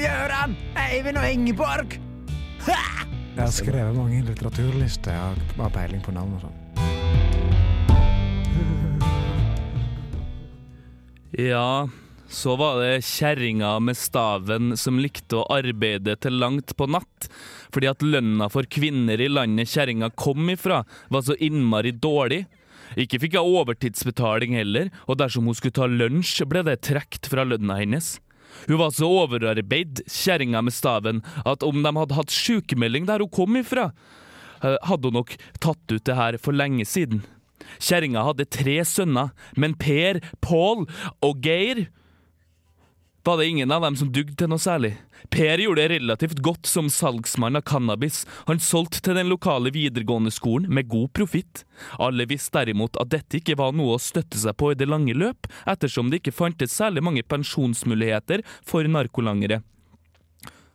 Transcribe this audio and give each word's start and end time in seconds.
Gøran, 0.00 0.54
Eivind 0.80 1.18
og 1.20 1.26
Ingeborg! 1.28 1.96
Jeg 2.64 3.36
har 3.36 3.50
skrevet 3.52 3.96
mange 3.96 4.22
litteraturlister. 4.24 5.12
Jeg 5.12 5.56
har 5.58 5.72
peiling 5.74 6.00
på 6.04 6.14
navn 6.16 6.38
og 6.38 6.44
sånn. 6.46 6.56
Ja, 11.36 11.88
så 12.32 12.54
var 12.56 12.80
det 12.80 13.04
kjerringa 13.04 13.74
med 13.84 13.98
staven 14.00 14.72
som 14.80 15.02
likte 15.02 15.42
å 15.42 15.48
arbeide 15.52 16.16
til 16.16 16.40
langt 16.40 16.72
på 16.80 16.88
natt, 16.88 17.28
fordi 17.68 17.90
at 17.92 18.00
lønna 18.06 18.48
for 18.52 18.64
kvinner 18.72 19.20
i 19.20 19.28
landet 19.28 19.68
kjerringa 19.68 20.10
kom 20.16 20.48
ifra, 20.52 20.82
var 21.12 21.26
så 21.28 21.36
innmari 21.36 21.92
dårlig. 21.92 22.46
Ikke 22.96 23.20
fikk 23.22 23.36
hun 23.36 23.60
overtidsbetaling 23.60 24.56
heller, 24.56 24.88
og 25.04 25.20
dersom 25.20 25.44
hun 25.50 25.60
skulle 25.60 25.76
ta 25.76 25.86
lunsj, 25.90 26.40
ble 26.48 26.64
det 26.66 26.80
trukket 26.88 27.28
fra 27.30 27.44
lønna 27.44 27.76
hennes. 27.84 28.16
Hun 28.68 28.80
var 28.80 28.94
så 28.94 29.08
overarbeid, 29.08 30.02
kjerringa 30.08 30.62
med 30.66 30.74
staven, 30.74 31.22
at 31.44 31.64
om 31.66 31.82
de 31.84 31.92
hadde 31.96 32.16
hatt 32.18 32.34
sykemelding 32.34 33.08
der 33.08 33.24
hun 33.24 33.32
kom 33.32 33.58
ifra, 33.60 33.90
eh, 34.62 34.78
hadde 34.88 35.10
hun 35.10 35.20
nok 35.20 35.36
tatt 35.60 35.84
ut 35.92 36.04
det 36.04 36.18
her 36.18 36.38
for 36.38 36.56
lenge 36.56 36.86
siden. 36.88 37.24
Kjerringa 37.78 38.24
hadde 38.26 38.48
tre 38.50 38.80
sønner, 38.88 39.32
men 39.56 39.76
Per, 39.78 40.20
Pål 40.42 40.86
og 41.22 41.44
Geir 41.44 41.86
var 43.24 43.38
det 43.38 43.46
ingen 43.46 43.72
av 43.72 43.82
dem 43.82 43.96
som 43.96 44.10
dugde 44.12 44.36
til 44.38 44.50
noe 44.50 44.62
særlig. 44.62 44.94
Per 45.30 45.60
gjorde 45.60 45.82
det 45.84 45.96
relativt 45.98 46.40
godt 46.44 46.68
som 46.68 46.88
salgsmann 46.90 47.58
av 47.58 47.64
cannabis. 47.68 48.22
Han 48.48 48.62
solgte 48.62 49.02
til 49.04 49.18
den 49.18 49.28
lokale 49.28 49.72
videregående 49.74 50.32
skolen 50.32 50.72
med 50.72 50.88
god 50.88 51.12
profitt. 51.16 51.64
Alle 52.00 52.26
visste 52.30 52.58
derimot 52.58 52.96
at 53.00 53.12
dette 53.12 53.40
ikke 53.40 53.58
var 53.60 53.76
noe 53.76 53.96
å 53.96 54.02
støtte 54.02 54.40
seg 54.40 54.56
på 54.56 54.72
i 54.72 54.78
det 54.78 54.88
lange 54.88 55.14
løp, 55.16 55.50
ettersom 55.68 56.10
det 56.10 56.22
ikke 56.22 56.36
fantes 56.36 56.76
særlig 56.76 57.04
mange 57.04 57.26
pensjonsmuligheter 57.26 58.44
for 58.66 58.88
narkolangere. 58.88 59.60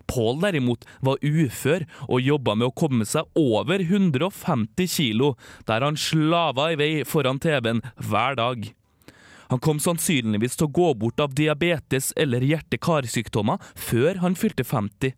Pål 0.05 0.37
derimot 0.43 0.85
var 1.01 1.21
ufør 1.25 1.87
og 2.05 2.21
jobba 2.21 2.53
med 2.55 2.69
å 2.69 2.75
komme 2.77 3.07
seg 3.09 3.25
over 3.39 3.81
150 3.81 4.89
kilo, 4.91 5.33
der 5.65 5.81
han 5.81 5.97
slava 5.97 6.71
i 6.71 6.79
vei 6.79 6.91
foran 7.09 7.41
TV-en 7.41 7.81
hver 7.97 8.37
dag. 8.37 8.67
Han 9.51 9.61
kom 9.61 9.79
sannsynligvis 9.81 10.57
til 10.57 10.67
å 10.67 10.75
gå 10.79 10.89
bort 11.01 11.21
av 11.21 11.35
diabetes 11.37 12.11
eller 12.17 12.45
hjerte-karsykdommer 12.45 13.61
før 13.75 14.21
han 14.23 14.37
fylte 14.39 14.65
50. 14.65 15.13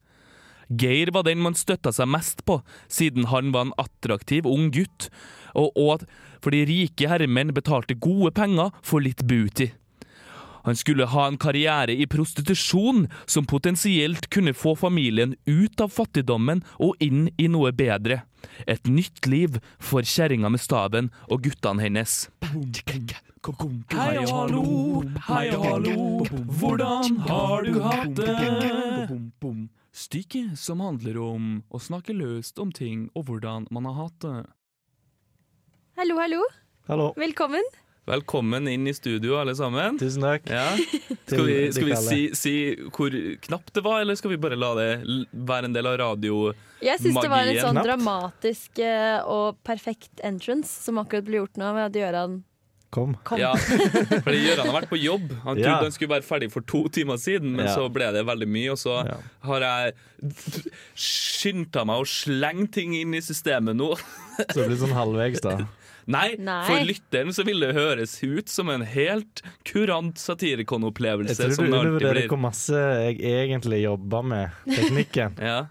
Geir 0.67 1.14
var 1.16 1.23
den 1.23 1.39
man 1.39 1.56
støtta 1.56 1.94
seg 1.95 2.09
mest 2.11 2.44
på, 2.47 2.59
siden 2.92 3.30
han 3.31 3.53
var 3.56 3.67
en 3.67 3.75
attraktiv 3.80 4.47
ung 4.50 4.67
gutt, 4.75 5.08
og, 5.56 5.72
og 5.80 6.03
fordi 6.44 6.66
rike 6.67 7.08
herremenn 7.08 7.56
betalte 7.56 7.95
gode 7.95 8.34
penger 8.36 8.75
for 8.84 9.03
litt 9.03 9.23
booty. 9.28 9.72
Han 10.67 10.75
skulle 10.75 11.05
ha 11.07 11.27
en 11.27 11.37
karriere 11.39 11.93
i 11.95 12.03
prostitusjon 12.11 13.05
som 13.25 13.45
potensielt 13.47 14.25
kunne 14.27 14.51
få 14.53 14.73
familien 14.75 15.35
ut 15.45 15.79
av 15.79 15.93
fattigdommen 15.95 16.59
og 16.83 16.99
inn 16.99 17.29
i 17.39 17.47
noe 17.47 17.71
bedre. 17.71 18.25
Et 18.67 18.83
nytt 18.91 19.23
liv 19.31 19.61
for 19.79 20.03
kjerringa 20.03 20.51
med 20.51 20.59
staven 20.59 21.07
og 21.31 21.47
guttene 21.47 21.85
hennes. 21.85 22.17
Hei 22.43 24.17
og 24.25 24.33
hallo, 24.33 24.65
hei 25.29 25.45
og 25.55 25.65
hallo, 25.69 26.03
hvordan 26.59 27.15
har 27.29 27.63
du 27.63 27.79
hatt 27.88 28.19
det? 28.19 29.55
Stykket 29.95 30.59
som 30.59 30.83
handler 30.83 31.23
om 31.23 31.50
å 31.72 31.79
snakke 31.79 32.11
løst 32.11 32.59
om 32.59 32.75
ting 32.75 33.07
og 33.16 33.31
hvordan 33.31 33.72
man 33.72 33.88
har 33.88 34.00
hatt 34.03 34.19
det. 34.27 34.38
Hallo, 35.95 36.19
hallo. 36.19 36.44
Hallo. 36.91 37.13
Velkommen. 37.16 37.63
Velkommen 38.07 38.68
inn 38.72 38.88
i 38.88 38.94
studio, 38.95 39.35
alle 39.35 39.51
sammen. 39.56 39.97
Tusen 40.00 40.23
takk. 40.23 40.45
Ja. 40.47 40.69
Skal 41.28 41.44
vi, 41.44 41.56
skal 41.75 41.85
vi 41.90 41.95
si, 42.00 42.19
si 42.40 42.51
hvor 42.95 43.12
knapt 43.44 43.73
det 43.75 43.81
var, 43.84 44.00
eller 44.00 44.16
skal 44.16 44.31
vi 44.31 44.38
bare 44.40 44.56
la 44.56 44.69
det 44.78 44.85
være 45.35 45.68
en 45.68 45.73
del 45.75 45.90
av 45.90 45.97
radiomagien? 46.00 46.62
Jeg 46.79 47.01
syns 47.01 47.18
det 47.19 47.31
var 47.34 47.41
en 47.50 47.57
sånn 47.59 47.75
Knapt. 47.75 47.88
dramatisk 47.90 48.79
eh, 48.79 49.18
og 49.28 49.57
perfekt 49.68 50.22
entrance 50.23 50.72
som 50.85 51.01
akkurat 51.01 51.25
ble 51.28 51.41
gjort 51.41 51.59
nå 51.59 51.72
ved 51.75 51.90
at 51.90 51.97
Gøran 52.00 52.38
Kom. 52.95 53.18
kom. 53.28 53.41
Ja, 53.41 53.50
fordi 54.24 54.39
Gøran 54.45 54.69
har 54.69 54.78
vært 54.78 54.91
på 54.94 55.00
jobb. 55.01 55.25
Han 55.44 55.57
trodde 55.57 55.66
Ja. 55.68 55.81
han 55.84 55.91
skulle 55.91 56.13
være 56.16 56.24
ferdig 56.29 56.47
for 56.53 56.63
to 56.63 56.85
timer 56.95 57.19
siden, 57.19 57.57
men 57.57 57.66
Ja. 57.68 57.74
så 57.75 57.89
ble 57.91 58.07
det 58.16 58.24
veldig 58.29 58.47
mye, 58.47 58.69
og 58.72 58.79
så 58.79 59.01
Ja. 59.09 59.18
har 59.50 59.66
jeg 59.68 59.97
skynda 60.95 61.84
meg 61.91 62.06
å 62.06 62.07
slenge 62.07 62.69
ting 62.72 62.95
inn 62.95 63.18
i 63.18 63.19
systemet 63.25 63.75
nå. 63.75 63.91
Så 64.47 64.62
det 64.62 64.69
blir 64.69 64.79
sånn 64.79 64.95
halvveis, 64.95 65.44
da. 65.44 65.57
Nei, 66.07 66.38
Nei. 66.40 66.62
for 66.63 66.85
lytteren 66.88 67.34
så 67.35 67.44
vil 67.47 67.59
det 67.66 67.73
høres 67.75 68.13
ut 68.23 68.47
som 68.51 68.69
en 68.72 68.85
helt 68.88 69.41
kurant 69.68 70.16
Jeg 70.16 70.23
satirikon-opplevelse. 70.23 71.50
tror 71.51 71.68
du 71.68 71.73
undervurderer 71.75 72.29
hvor 72.31 72.40
masse 72.40 72.79
jeg 72.79 73.19
egentlig 73.28 73.81
jobber 73.84 74.23
med 74.35 74.62
teknikken. 74.72 75.35
Ja. 75.47 75.66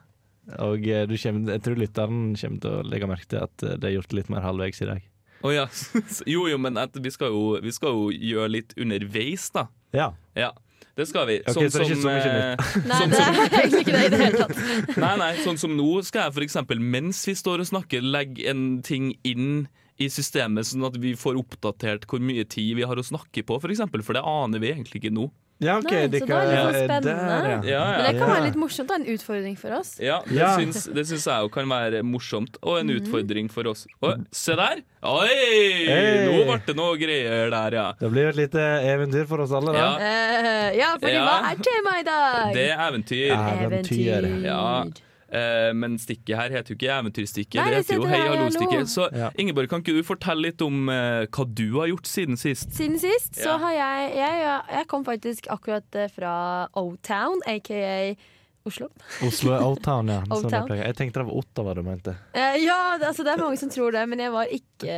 Og 0.63 0.85
eh, 0.87 1.03
du 1.11 1.17
kommer, 1.19 1.57
jeg 1.57 1.63
tror 1.65 1.79
lytteren 1.81 2.19
kommer 2.39 2.61
til 2.63 2.71
å 2.71 2.83
legge 2.87 3.09
merke 3.11 3.27
til 3.33 3.41
at 3.43 3.65
eh, 3.67 3.79
det 3.83 3.89
er 3.89 3.97
gjort 3.97 4.13
litt 4.15 4.29
mer 4.31 4.45
halvveis 4.47 4.79
i 4.85 4.87
dag. 4.93 5.09
Oh, 5.43 5.51
ja. 5.55 5.65
Jo, 6.35 6.45
jo, 6.53 6.59
men 6.63 6.79
at 6.79 6.95
vi, 6.95 7.11
skal 7.11 7.33
jo, 7.35 7.57
vi 7.63 7.73
skal 7.75 7.97
jo 7.97 8.13
gjøre 8.15 8.53
litt 8.55 8.77
underveis, 8.79 9.49
da. 9.57 9.67
Ja. 9.97 10.13
Ja, 10.39 10.53
det 10.97 11.09
skal 11.11 11.27
vi. 11.33 11.41
Ok, 11.43 11.51
så 11.57 11.65
det 11.65 11.81
er 11.81 11.89
ikke 11.89 11.99
så 12.05 12.13
mye 12.13 12.37
eh, 12.37 12.69
Nei, 12.87 13.01
sånn 13.01 13.17
det 13.17 13.25
er 13.25 13.59
egentlig 13.59 13.83
ikke 13.83 13.97
det 13.97 14.05
i 14.05 14.13
det 14.15 14.21
hele 14.23 14.45
tatt. 14.45 14.63
nei, 15.05 15.15
nei, 15.25 15.33
sånn 15.43 15.61
som 15.65 15.75
nå 15.81 15.89
skal 16.07 16.29
jeg 16.29 16.37
for 16.39 16.47
eksempel, 16.47 16.85
mens 16.95 17.25
vi 17.29 17.35
står 17.37 17.65
og 17.65 17.71
snakker, 17.73 18.07
legge 18.07 18.47
en 18.53 18.63
ting 18.87 19.11
inn 19.27 19.67
i 19.99 20.09
systemet, 20.13 20.67
sånn 20.69 20.85
at 20.87 20.97
vi 21.01 21.15
får 21.17 21.37
oppdatert 21.41 22.05
hvor 22.07 22.21
mye 22.21 22.45
tid 22.49 22.77
vi 22.77 22.83
har 22.85 22.97
å 22.97 23.05
snakke 23.05 23.43
på, 23.47 23.61
for 23.61 23.69
eksempel, 23.73 24.03
for 24.05 24.13
det 24.13 24.23
aner 24.23 24.59
vi 24.61 24.73
egentlig 24.75 25.01
ikke 25.05 25.13
nå. 25.17 25.31
Ja, 25.59 25.79
OK. 25.79 25.89
Nei, 25.89 26.03
så 26.05 26.11
de 26.13 26.19
da 26.21 26.27
kan- 26.27 26.37
er 26.37 26.51
det 26.53 26.73
litt 26.75 26.91
spennende. 26.91 27.03
der, 27.17 27.47
ja. 27.49 27.61
Ja, 27.65 27.85
Men 27.97 28.05
ja. 28.05 28.13
det 28.13 28.19
kan 28.21 28.29
være 28.29 28.45
litt 28.45 28.57
morsomt. 28.61 28.91
og 28.91 28.97
En 29.01 29.07
utfordring 29.07 29.57
for 29.57 29.71
oss. 29.73 29.99
Ja, 29.99 30.21
det, 30.27 30.35
Ja. 30.37 30.51
Syns, 30.59 30.85
det 30.93 31.07
syns 31.09 31.25
jeg 31.25 31.41
jo 31.41 31.49
kan 31.49 31.67
være 31.67 32.03
morsomt, 32.05 32.59
og 32.63 32.79
en 32.81 32.87
Mhm. 32.89 33.01
utfordring 33.01 33.51
for 33.51 33.65
oss. 33.67 33.87
Og, 34.03 34.27
se 34.33 34.55
der! 34.55 34.83
Oi! 35.03 35.27
Hey! 35.89 36.27
Nå 36.29 36.45
ble 36.45 36.61
det 36.67 36.77
noe 36.77 36.99
greier 36.99 37.49
der, 37.51 37.71
ja. 37.73 37.93
Det 37.99 38.13
blir 38.13 38.29
et 38.29 38.37
lite 38.37 38.59
eventyr 38.85 39.27
for 39.27 39.41
oss 39.41 39.51
alle, 39.53 39.73
da. 39.73 39.79
Ja. 39.79 39.97
uh, 39.97 40.77
ja, 40.77 40.97
fordi 40.99 41.13
Ja. 41.15 41.25
hva 41.25 41.51
er 41.53 41.57
temaet 41.57 42.01
i 42.01 42.03
dag? 42.05 42.53
Det 42.53 42.71
er 42.71 42.93
eventyr. 42.93 43.33
Eventyr. 43.33 44.25
Eventyr. 44.27 44.93
Ja. 45.33 45.39
Eh, 45.39 45.73
men 45.75 45.97
stikket 45.99 46.37
her 46.39 46.51
heter 46.55 46.71
jo 46.73 46.77
ikke 46.79 46.91
Eventyrstikket, 46.95 47.57
det 47.59 47.65
det 47.73 47.81
heter 47.83 47.97
jo 47.99 48.07
Hei 48.07 48.21
hallo-stikket. 48.29 48.87
Så 48.93 49.09
Ja. 49.13 49.31
Ingeborg, 49.39 49.69
kan 49.69 49.83
ikke 49.83 49.97
du 49.97 50.03
fortelle 50.07 50.43
litt 50.47 50.63
om 50.63 50.89
uh, 50.89 51.27
hva 51.27 51.45
du 51.53 51.65
har 51.81 51.89
gjort 51.91 52.07
siden 52.07 52.37
sist? 52.39 52.71
Siden 52.77 52.99
sist 53.03 53.35
så 53.43 53.57
har 53.59 53.73
jeg, 53.75 54.15
jeg 54.17 54.63
Jeg 54.77 54.87
kom 54.89 55.05
faktisk 55.05 55.49
akkurat 55.51 55.99
eh, 55.99 56.09
fra 56.15 56.69
O-Town, 56.75 57.43
aka 57.47 58.15
Oslo. 58.67 58.89
Oslo 59.23 59.53
er 59.55 59.63
O-Town, 59.63 60.09
ja. 60.11 60.23
Sånn 60.43 60.51
jeg. 60.51 60.79
Jeg 60.83 60.97
tenkte 60.99 61.21
det 61.23 61.27
var 61.29 61.37
Ottawa 61.39 61.75
du 61.79 61.83
mente. 61.87 62.17
Uh, 62.35 62.57
ja, 62.63 62.79
det, 62.99 63.11
altså, 63.13 63.23
det 63.27 63.35
er 63.37 63.43
mange 63.43 63.59
som 63.61 63.71
tror 63.71 63.95
det, 63.95 64.03
men 64.11 64.19
jeg 64.19 64.33
var 64.35 64.47
ikke 64.51 64.97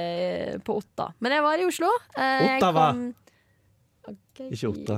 på 0.65 0.79
Otta. 0.81 1.11
Men 1.21 1.33
jeg 1.37 1.45
var 1.45 1.61
i 1.61 1.67
Oslo. 1.69 1.91
Eh, 2.17 2.47
jeg 2.47 2.63
Ottawa. 2.63 2.87
kom- 2.93 3.15
Ok. 4.09 4.41
Ikke 4.53 4.69
Otta. 4.73 4.97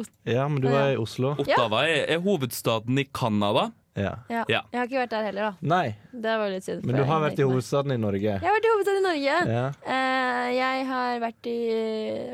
Ot- 0.00 0.08
Ja, 0.24 0.46
men 0.48 0.62
du 0.62 0.68
var 0.70 0.92
i 0.94 0.96
Oslo. 0.96 1.34
Ottawa 1.42 1.82
er, 1.88 2.06
er 2.14 2.20
hovedstaden 2.24 2.98
i 3.02 3.04
Canada. 3.12 3.66
Ja. 3.96 4.12
Ja. 4.30 4.44
Ja. 4.48 4.60
Jeg 4.70 4.78
har 4.78 4.86
ikke 4.86 5.00
vært 5.00 5.10
der 5.14 5.24
heller, 5.26 5.42
da. 5.50 5.52
Nei, 5.66 5.96
Det 6.12 6.34
var 6.38 6.50
litt 6.52 6.64
synd. 6.64 6.84
men 6.86 6.96
du 6.96 7.02
har 7.04 7.20
vært 7.24 7.38
i 7.42 7.46
hovedstaden 7.48 7.92
i 7.92 7.96
Norge. 7.98 8.20
Jeg 8.36 8.40
har 8.46 8.54
vært 8.54 8.68
i 8.68 8.72
hovedstaden 8.74 9.00
i 9.00 9.06
Norge. 9.08 9.38
Ja. 9.50 9.64
Eh, 9.96 10.48
jeg 10.54 10.86
har 10.86 11.20
vært 11.24 11.50
i 11.50 11.56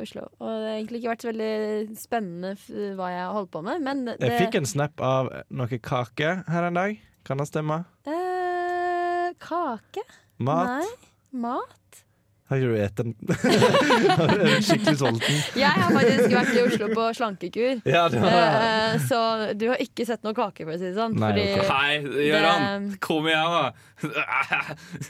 Oslo, 0.02 0.28
og 0.38 0.46
det 0.52 0.66
har 0.68 0.76
egentlig 0.76 1.00
ikke 1.00 1.12
vært 1.14 1.24
så 1.24 1.30
veldig 1.32 1.96
spennende 1.96 2.52
hva 2.98 3.10
jeg 3.14 3.22
har 3.24 3.32
holdt 3.38 3.50
på 3.56 3.62
med, 3.64 3.82
men 3.82 4.04
det 4.10 4.18
Jeg 4.20 4.46
fikk 4.46 4.60
en 4.60 4.66
snap 4.66 5.00
av 5.00 5.32
noe 5.50 5.78
kake 5.78 6.34
her 6.48 6.68
en 6.68 6.74
dag. 6.74 6.98
Kan 7.26 7.38
det 7.38 7.48
stemme? 7.48 7.84
Uh, 8.06 9.32
Kake? 9.42 10.04
Mat? 10.38 10.84
Nei. 10.84 11.40
Mat? 11.40 11.74
Har 12.46 12.60
ikke 12.60 12.68
du 12.70 12.76
spist 12.78 12.96
den? 13.00 13.14
er 14.46 14.60
skikkelig 14.62 14.98
sulten? 15.00 15.38
Jeg 15.58 15.72
har 15.82 15.90
faktisk 15.96 16.34
vært 16.36 16.50
i 16.54 16.60
Oslo 16.62 16.88
på 16.94 17.06
slankekur. 17.18 17.80
Ja, 17.90 18.04
det 18.12 18.20
var 18.22 18.36
Eh, 18.66 18.94
så 19.08 19.18
du 19.58 19.64
har 19.72 19.80
ikke 19.82 20.06
sett 20.06 20.22
noe 20.22 20.36
kake, 20.36 20.62
for 20.62 20.76
å 20.76 20.78
si 20.78 20.86
det 20.86 20.94
sånn. 20.94 21.16
Nei, 21.18 21.32
fordi 21.32 21.46
ok. 21.56 21.72
Hei, 21.72 21.96
Gøran! 22.30 22.86
Kom 23.02 23.26
igjen, 23.26 23.50
da! 23.50 23.66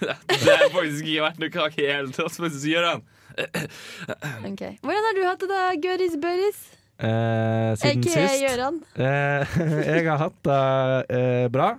Det 0.00 0.56
har 0.56 0.72
faktisk 0.72 1.04
ikke 1.04 1.26
vært 1.26 1.42
noe 1.44 1.52
kake 1.58 1.84
i 1.84 1.90
hele 1.92 2.14
tatt. 2.16 2.40
men 2.40 2.54
så 2.56 2.72
Gøran. 2.72 3.04
okay. 3.36 4.78
Hvordan 4.80 5.06
har 5.10 5.14
du 5.18 5.22
hatt 5.28 5.44
det 5.44 5.50
da, 5.52 5.62
Gøris 5.84 6.16
Børis? 6.22 6.60
eh, 7.04 7.72
Siden 7.76 8.00
Ikke 8.00 8.14
sist 8.16 8.44
Gøran. 8.46 8.80
eh, 8.96 9.58
Jeg 9.92 10.06
har 10.08 10.22
hatt 10.24 10.38
det 10.48 10.62
eh, 11.20 11.48
bra. 11.52 11.74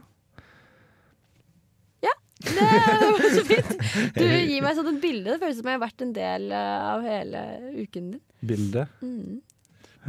Det 2.43 3.07
var 3.17 3.29
så 3.33 3.43
fint. 3.47 3.71
Du 4.13 4.23
gir 4.23 4.61
meg 4.61 4.77
sånn 4.77 4.91
et 4.91 5.01
bilde. 5.01 5.33
Det 5.33 5.41
føles 5.41 5.59
som 5.59 5.69
jeg 5.69 5.79
har 5.79 5.83
vært 5.83 6.03
en 6.05 6.13
del 6.15 6.51
eh, 6.53 6.87
av 6.93 7.05
hele 7.05 7.43
uken 7.81 8.11
din. 8.13 8.23
Bilde. 8.51 8.85
Mm. 9.01 9.39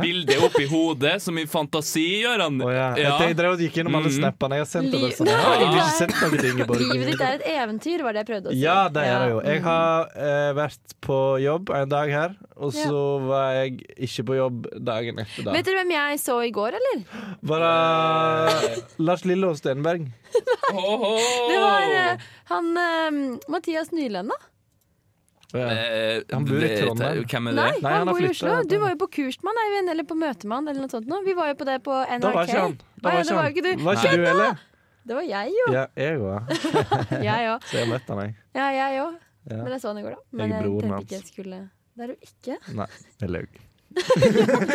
Bildet 0.01 0.43
oppi 0.47 0.65
hodet, 0.71 1.17
som 1.23 1.39
i 1.39 1.45
fantasi, 1.51 2.05
gjør 2.25 2.45
han. 2.47 2.61
Oh, 2.65 2.71
ja. 2.73 2.89
Ja. 2.99 3.13
Jeg 3.27 3.37
drev 3.39 3.57
og 3.57 3.63
gikk 3.63 3.79
gjennom 3.81 3.99
alle 3.99 4.09
Mm. 4.13 4.17
snappene 4.19 4.59
jeg 4.59 4.65
har 4.65 4.71
sendt. 4.71 4.93
Bare 4.95 5.13
sånn, 5.17 5.31
jeg 5.31 5.43
har 5.45 5.65
ikke 5.67 5.87
sendt 5.99 6.17
noe 6.23 6.39
til 6.41 6.51
Ingeborg. 6.53 6.81
Livet 6.81 7.07
ditt 7.13 7.21
er 7.27 7.39
et 7.39 7.47
eventyr, 7.55 8.03
var 8.07 8.13
det 8.17 8.23
jeg 8.25 8.29
prøvde 8.33 8.49
å 8.49 8.55
si. 8.57 8.61
Ja, 8.63 8.79
det 8.89 9.05
er 9.07 9.19
det 9.25 9.31
jo. 9.35 9.41
Jeg 9.53 9.63
har 9.63 10.11
eh, 10.17 10.53
vært 10.59 10.97
på 11.09 11.19
jobb 11.43 11.71
en 11.79 11.89
dag 11.93 12.11
her, 12.11 12.37
og 12.57 12.73
så 12.75 13.03
var 13.29 13.53
jeg 13.61 13.79
ikke 14.09 14.25
på 14.33 14.37
jobb 14.39 14.67
dagen 14.81 15.19
etter 15.23 15.45
da. 15.47 15.53
Vet 15.57 15.65
dere 15.69 15.83
hvem 15.85 15.95
jeg 15.97 16.21
så 16.25 16.39
i 16.47 16.51
går, 16.55 16.79
eller? 16.81 17.03
Var 17.43 17.65
det 17.67 18.85
Lars 19.09 19.25
Lillo 19.29 19.55
Stenberg? 19.59 20.09
Det 20.33 21.59
var 21.63 21.83
eh, 21.89 22.29
han 22.53 22.71
eh, 22.77 23.11
Mathias 23.49 23.93
Nylend, 23.93 24.29
da. 24.31 24.35
Å 24.35 24.39
ja. 24.39 24.48
Eh, 25.57 26.21
Han 26.35 26.45
bor 26.45 26.61
i 26.61 26.69
Trondheim. 26.77 27.23
Hvem 27.25 27.47
er 27.49 27.55
det? 27.55 27.57
Nei, 27.57 27.69
Nei, 27.81 27.93
han, 27.93 28.03
han 28.05 28.11
bor 28.13 28.21
i 28.21 28.29
Oslo. 28.29 28.57
Du 28.69 28.75
var 28.83 28.91
jo 28.93 28.99
på 29.01 29.09
Kursmann, 29.17 29.61
Eivind, 29.65 29.89
eller 29.95 30.05
på 30.05 30.17
Møtemann, 30.21 30.69
eller 30.69 30.85
noe 30.85 30.93
sånt 30.93 31.09
nå. 31.09 31.23
Vi 31.25 31.33
var 31.39 31.49
jo 31.53 31.57
på 31.61 31.69
det 31.69 31.79
på 31.87 31.95
NRK. 32.05 32.25
Da 32.27 32.33
var 32.35 32.51
ikke 32.51 32.65
han. 32.67 32.75
Da 32.99 33.09
var 33.09 33.23
det 33.23 33.37
var 33.39 33.49
ikke 33.49 33.65
han. 33.65 33.79
du. 33.79 33.85
Var 33.87 34.03
ikke 34.03 34.13
du 34.19 34.27
heller? 34.29 34.59
Det 35.09 35.17
var 35.17 35.25
jeg 35.25 35.55
jo. 35.57 35.67
Ja, 35.73 35.85
jeg 35.97 36.19
òg. 36.21 36.53
Jeg 37.31 37.49
òg. 37.55 37.65
Så 37.71 37.79
jeg 37.81 37.89
møtte 37.89 38.13
han, 38.13 38.21
jeg. 38.27 38.35
Ja, 38.59 38.67
jeg 38.77 39.01
òg. 39.07 39.17
Ja. 39.49 39.63
Men 39.63 39.73
jeg 39.73 39.81
så 39.81 39.89
han 39.95 40.01
i 40.03 40.05
går, 40.05 40.19
da. 40.19 40.21
Men 40.37 40.53
Jeg 40.53 40.59
jeg 40.59 40.83
tenkte 40.83 41.01
ikke 41.07 41.17
jeg 41.17 41.25
skulle 41.33 41.61
Det 41.97 42.05
er 42.05 42.13
du 42.13 42.29
ikke. 42.29 42.59
Nei, 42.77 42.89
jeg 43.23 43.33
løy. 43.33 43.49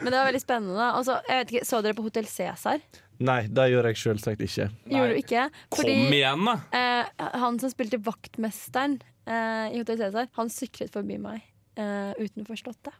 Men 0.00 0.06
det 0.06 0.14
var 0.14 0.28
veldig 0.30 0.40
spennende. 0.44 0.84
Altså, 0.94 1.16
så, 1.16 1.20
jeg 1.26 1.40
vet 1.40 1.50
ikke, 1.54 1.66
Så 1.66 1.80
dere 1.84 1.96
på 1.98 2.04
Hotell 2.06 2.28
Cæsar? 2.30 2.78
Nei, 3.20 3.40
det 3.52 3.66
gjør 3.72 3.90
jeg 3.90 3.98
selvsagt 4.00 4.40
ikke. 4.46 4.68
Gjorde 4.88 5.10
du 5.10 5.18
ikke? 5.20 5.42
Kom 5.74 5.90
igjen, 5.90 6.46
da! 6.46 6.54
eh, 6.72 7.26
han 7.42 7.58
som 7.60 7.68
spilte 7.72 7.98
vaktmesteren 8.06 8.94
eh, 9.26 9.68
i 9.74 9.78
Hotell 9.82 9.98
Cæsar, 10.00 10.28
han 10.38 10.48
syklet 10.52 10.92
forbi 10.94 11.18
meg 11.20 11.42
eh, 11.76 12.12
utenfor 12.20 12.56
Slottet. 12.60 12.94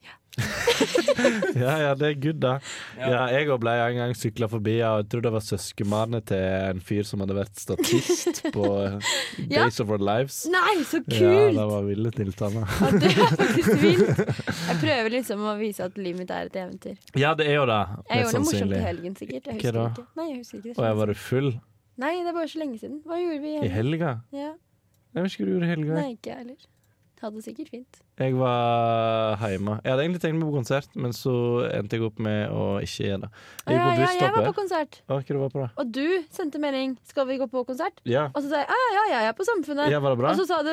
Ja, 0.00 0.14
ja, 1.84 1.94
det 1.98 2.06
er 2.06 2.14
good, 2.22 2.38
da. 2.40 2.52
Ja. 2.96 3.08
Ja, 3.10 3.22
jeg 3.34 3.48
òg 3.52 3.58
ble 3.60 3.72
en 3.82 3.96
gang 3.98 4.12
sykla 4.16 4.46
forbi, 4.48 4.76
og 4.86 5.00
jeg 5.02 5.08
tror 5.12 5.24
det 5.26 5.32
var 5.34 5.42
søskenbarnet 5.44 6.24
til 6.30 6.40
en 6.70 6.80
fyr 6.86 7.02
som 7.08 7.20
hadde 7.24 7.34
vært 7.36 7.58
statist 7.60 8.40
på 8.54 8.64
Ja. 9.50 9.64
Days 9.66 9.80
of 9.82 9.90
Our 9.92 10.00
Lives. 10.00 10.38
Nei, 10.52 10.76
så 10.88 11.00
Ja, 11.02 11.18
kult! 11.18 11.58
det 11.58 11.66
var 11.72 11.84
ville 11.88 12.12
tilstander. 12.14 12.64
Ja, 12.80 12.90
det 12.94 13.10
er 13.10 13.34
faktisk 13.42 13.74
vilt. 13.82 14.22
Jeg 14.22 14.78
prøver 14.84 15.12
liksom 15.18 15.44
å 15.50 15.54
vise 15.60 15.84
at 15.90 15.98
livet 16.00 16.22
mitt 16.24 16.32
er 16.38 16.48
et 16.48 16.56
eventyr. 16.62 16.96
Ja, 17.18 17.34
det 17.36 17.50
er 17.50 17.58
jo 17.58 17.66
det. 17.68 17.80
Jeg 18.08 18.24
gjorde 18.24 18.38
det 18.38 18.44
morsomt 18.46 18.78
i 18.78 18.82
helgen, 18.86 19.18
sikkert. 19.20 19.50
Jeg 19.52 19.60
Hva 19.66 19.74
da? 19.76 19.86
ikke. 19.92 20.06
Nei, 20.20 20.28
jeg 20.30 20.40
husker 20.40 20.62
ikke 20.62 20.70
det. 20.70 20.78
Og 20.78 20.88
jeg 20.88 21.00
var 21.02 21.14
full 21.26 21.52
Nei, 22.00 22.14
det 22.24 22.32
var 22.32 22.46
så 22.48 22.62
lenge 22.62 22.78
siden. 22.80 23.00
Hva 23.04 23.18
gjorde 23.20 23.40
vi 23.44 23.50
i 23.50 23.56
i 23.58 23.68
helgen? 23.68 23.74
helga? 23.76 24.12
Ja. 24.32 24.52
Jeg 25.14 25.24
vet 25.24 25.32
ikke 25.32 25.42
hva 25.42 25.48
du 25.48 25.54
gjorde 25.54 25.70
hele 25.70 25.80
helga. 25.80 25.96
Nei, 26.00 26.12
ikke 26.16 26.30
jeg 26.30 26.38
heller. 26.44 26.68
Hadde 27.20 27.36
det 27.36 27.44
sikkert 27.44 27.68
fint. 27.68 27.98
Jeg 28.16 28.36
var 28.38 29.42
hjemme. 29.44 29.74
Jeg 29.84 29.92
hadde 29.92 30.04
egentlig 30.06 30.20
tenkt 30.22 30.38
meg 30.40 30.46
på 30.48 30.54
konsert, 30.54 30.94
men 30.96 31.12
så 31.12 31.32
endte 31.68 31.98
jeg 31.98 32.06
opp 32.06 32.22
med 32.24 32.46
å 32.48 32.62
ikke 32.80 33.10
gjøre 33.10 33.18
det. 33.26 33.28
Jeg 33.66 33.76
ja, 33.76 33.88
ja, 33.98 34.06
jeg 34.16 34.32
var 34.36 34.46
på 34.46 34.54
konsert. 34.56 34.96
Å, 35.04 35.18
var 35.42 35.52
på? 35.52 35.66
Og 35.82 35.90
du 35.92 36.06
sendte 36.32 36.62
melding 36.62 36.96
'Skal 37.04 37.28
vi 37.28 37.36
gå 37.42 37.50
på 37.50 37.66
konsert?' 37.68 38.00
Ja. 38.08 38.30
Og 38.32 38.40
så 38.40 38.48
sa 38.48 38.62
jeg 38.62 38.68
'Ja, 38.72 38.80
ja, 38.80 39.04
ja, 39.12 39.20
jeg 39.26 39.28
er 39.28 39.36
på 39.36 39.44
Samfunnet'. 39.44 39.90
ja, 39.92 40.00
var 40.00 40.16
det 40.16 40.18
bra? 40.22 40.30
Og 40.32 40.40
så 40.40 40.46
sa 40.48 40.62
du 40.62 40.72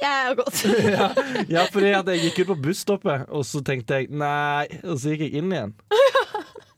'Jeg 0.00 0.12
er 0.28 0.34
godt'. 0.36 0.60
ja, 0.96 1.08
ja, 1.48 1.64
fordi 1.72 1.88
jeg 1.96 2.28
gikk 2.28 2.44
ut 2.44 2.52
på 2.52 2.62
busstoppet, 2.68 3.24
og 3.28 3.44
så 3.44 3.64
tenkte 3.64 3.94
jeg 3.94 4.10
nei, 4.10 4.68
og 4.84 5.00
så 5.00 5.16
gikk 5.16 5.20
jeg 5.20 5.40
inn 5.40 5.52
igjen. 5.52 5.74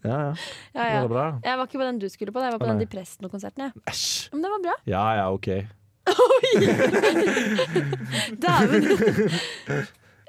Ja, 0.02 0.18
ja. 0.18 0.34
Ja, 0.74 0.82
Var 0.98 1.02
det 1.02 1.10
bra? 1.14 1.26
Jeg 1.44 1.58
var 1.58 1.66
ikke 1.68 1.78
på 1.78 1.84
den 1.86 1.98
du 2.02 2.08
skulle 2.10 2.32
på, 2.34 2.40
jeg 2.42 2.50
var 2.50 2.58
på 2.58 2.66
Å, 2.66 2.70
den 2.72 2.80
de 2.82 2.86
Presten-konserten. 2.90 3.70
Æsj. 3.86 4.30
Men 4.32 4.42
det 4.42 4.50
var 4.50 4.62
bra. 4.64 4.74
Ja 4.90 5.04
ja, 5.14 5.28
OK. 5.30 5.46
Dæven. 8.42 8.82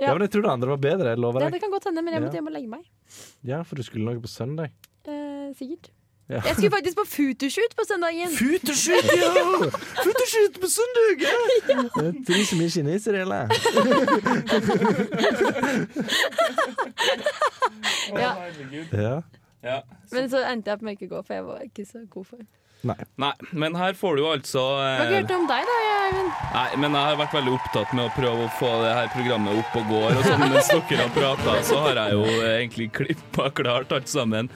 Ja. 0.02 0.14
men 0.14 0.22
jeg 0.26 0.32
tror 0.34 0.42
det 0.42 0.50
andre 0.52 0.68
var 0.74 0.78
bedre. 0.84 1.08
Jeg 1.14 1.18
lover 1.22 1.40
Det, 1.40 1.46
deg. 1.46 1.52
det 1.54 1.62
kan 1.64 1.72
godt 1.72 1.84
hende, 1.90 2.02
men 2.04 2.14
jeg 2.18 2.22
måtte 2.24 2.36
hjem 2.40 2.48
og 2.50 2.54
legge 2.56 2.70
meg. 2.72 2.84
Ja, 3.48 3.60
for 3.68 3.74
du 3.80 3.84
skulle 3.86 4.06
noe 4.08 4.20
på 4.24 4.28
søndag. 4.32 4.70
Eh, 5.08 5.50
sikkert. 5.60 5.86
Ja. 6.32 6.40
Jeg 6.48 6.54
skulle 6.56 6.72
faktisk 6.72 6.96
på 6.98 7.04
Futushoot 7.12 7.74
på 7.78 7.84
søndagen. 7.88 8.30
Futershoot, 8.32 9.06
ja! 9.12 9.32
Futershoot 10.06 10.56
på 10.64 10.68
søndag! 10.72 11.10
Ja. 11.20 11.36
Det 11.68 11.76
er 12.08 12.14
tre 12.30 12.40
så 12.48 12.56
mye 12.60 12.72
kinesere, 12.72 13.18
eller? 13.26 13.42
Ja. 18.18 18.36
Ja. 18.92 19.22
Ja. 19.64 19.82
Men 20.12 20.30
så 20.30 20.38
endte 20.48 20.70
jeg 20.72 20.78
opp 20.78 20.82
med 20.84 20.98
ikke 20.98 21.08
å 21.10 21.14
gå, 21.18 21.22
for 21.28 21.34
jeg 21.38 21.46
var 21.48 21.62
ikke 21.68 21.86
så 21.88 22.02
god 22.12 22.26
for 22.28 22.38
det. 22.42 22.48
Nei, 22.84 23.32
men 23.56 23.76
her 23.80 23.96
får 23.96 24.18
du 24.20 24.26
altså 24.28 24.62
Hva 24.76 24.88
har 25.00 25.06
eh, 25.08 25.14
hørt 25.22 25.32
om 25.32 25.46
deg, 25.48 25.68
da, 25.70 25.76
Eivind. 26.04 26.32
Nei, 26.54 26.66
men 26.84 26.98
jeg 26.98 27.08
har 27.10 27.20
vært 27.22 27.36
veldig 27.38 27.54
opptatt 27.56 27.94
med 27.96 28.10
å 28.10 28.14
prøve 28.16 28.48
å 28.48 28.50
få 28.58 28.72
det 28.84 28.90
her 28.98 29.12
programmet 29.14 29.62
opp 29.62 29.78
og 29.80 29.92
går. 29.94 30.18
Og 30.18 30.26
sånn, 30.28 30.44
mens 30.52 30.72
dere 30.74 31.06
har 31.06 31.14
prata, 31.16 31.56
så 31.64 31.80
har 31.86 32.02
jeg 32.02 32.18
jo 32.18 32.26
eh, 32.34 32.50
egentlig 32.58 32.90
klippa 33.00 33.48
klart 33.56 33.96
alt 33.96 34.12
sammen. 34.12 34.52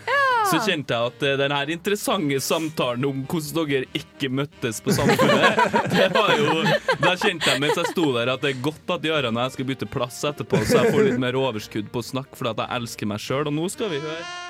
Så 0.48 0.60
kjente 0.64 0.96
jeg 0.96 1.12
at 1.12 1.24
eh, 1.28 1.38
den 1.40 1.56
her 1.56 1.72
interessante 1.72 2.40
samtalen 2.44 3.08
om 3.08 3.24
hvordan 3.32 3.70
dere 3.72 3.90
ikke 3.98 4.32
møttes 4.32 4.80
på 4.84 4.96
Samfunnet, 4.96 5.64
det 5.96 6.10
var 6.16 6.34
jo 6.40 6.62
Da 7.04 7.16
kjente 7.20 7.52
jeg 7.52 7.64
mens 7.64 7.80
jeg 7.80 7.92
sto 7.94 8.10
der 8.16 8.32
at 8.32 8.44
det 8.44 8.54
er 8.54 8.62
godt 8.64 8.96
at 8.96 9.08
Gøran 9.08 9.36
og 9.36 9.48
jeg 9.48 9.58
skal 9.58 9.70
bytte 9.72 9.90
plass 9.92 10.20
etterpå, 10.28 10.62
så 10.68 10.84
jeg 10.84 10.96
får 10.96 11.08
litt 11.10 11.24
mer 11.24 11.40
overskudd 11.40 11.92
på 11.92 12.04
å 12.04 12.12
snakke, 12.12 12.36
fordi 12.40 12.56
at 12.56 12.64
jeg 12.66 12.82
elsker 12.82 13.12
meg 13.12 13.24
sjøl. 13.24 13.48
Og 13.48 13.58
nå 13.60 13.72
skal 13.72 13.92
vi 13.92 14.04
høre. 14.04 14.47